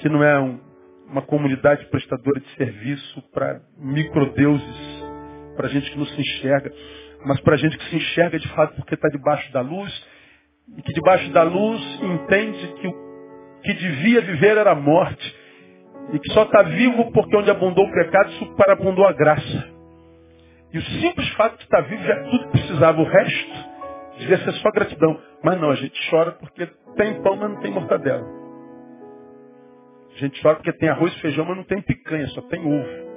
[0.00, 0.58] Que não é um,
[1.08, 5.04] uma comunidade prestadora de serviço para microdeuses,
[5.56, 6.72] para gente que não se enxerga,
[7.26, 10.06] mas para gente que se enxerga de fato porque está debaixo da luz
[10.76, 13.10] e que debaixo da luz entende que o
[13.62, 15.36] que devia viver era a morte
[16.14, 19.68] e que só está vivo porque onde abundou o pecado, superabundou a graça.
[20.72, 23.02] E o simples fato de estar vivo já é tudo precisava.
[23.02, 23.70] O resto
[24.20, 25.18] Devia ser só gratidão.
[25.42, 26.66] Mas não, a gente chora porque
[26.96, 28.26] tem pão, mas não tem mortadela.
[30.14, 33.10] A gente chora porque tem arroz e feijão, mas não tem picanha, só tem ovo.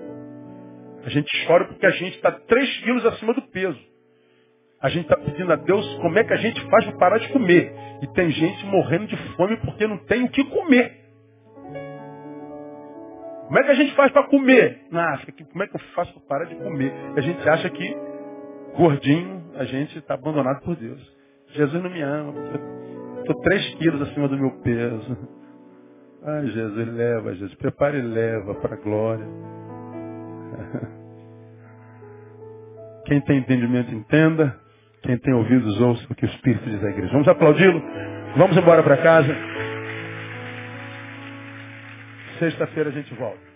[1.06, 3.80] A gente chora porque a gente está 3 quilos acima do peso.
[4.82, 7.30] A gente está pedindo a Deus como é que a gente faz para parar de
[7.30, 7.74] comer.
[8.02, 11.04] E tem gente morrendo de fome porque não tem o que comer.
[13.48, 14.82] Como é que a gente faz para comer?
[14.92, 15.20] Ah,
[15.52, 16.94] como é que eu faço para parar de comer?
[17.16, 17.98] A gente acha que
[18.76, 21.02] gordinho a gente está abandonado por Deus.
[21.54, 22.34] Jesus não me ama.
[23.20, 25.18] Estou três quilos acima do meu peso.
[26.26, 27.56] Ai, Jesus, leva, Jesus.
[27.56, 29.26] Prepare e leva para a glória.
[33.06, 34.58] Quem tem entendimento, entenda.
[35.02, 37.12] Quem tem ouvidos, ouça o que o Espírito diz à igreja.
[37.12, 37.82] Vamos aplaudi-lo?
[38.38, 39.36] Vamos embora para casa.
[42.40, 43.53] Sexta-feira a gente volta.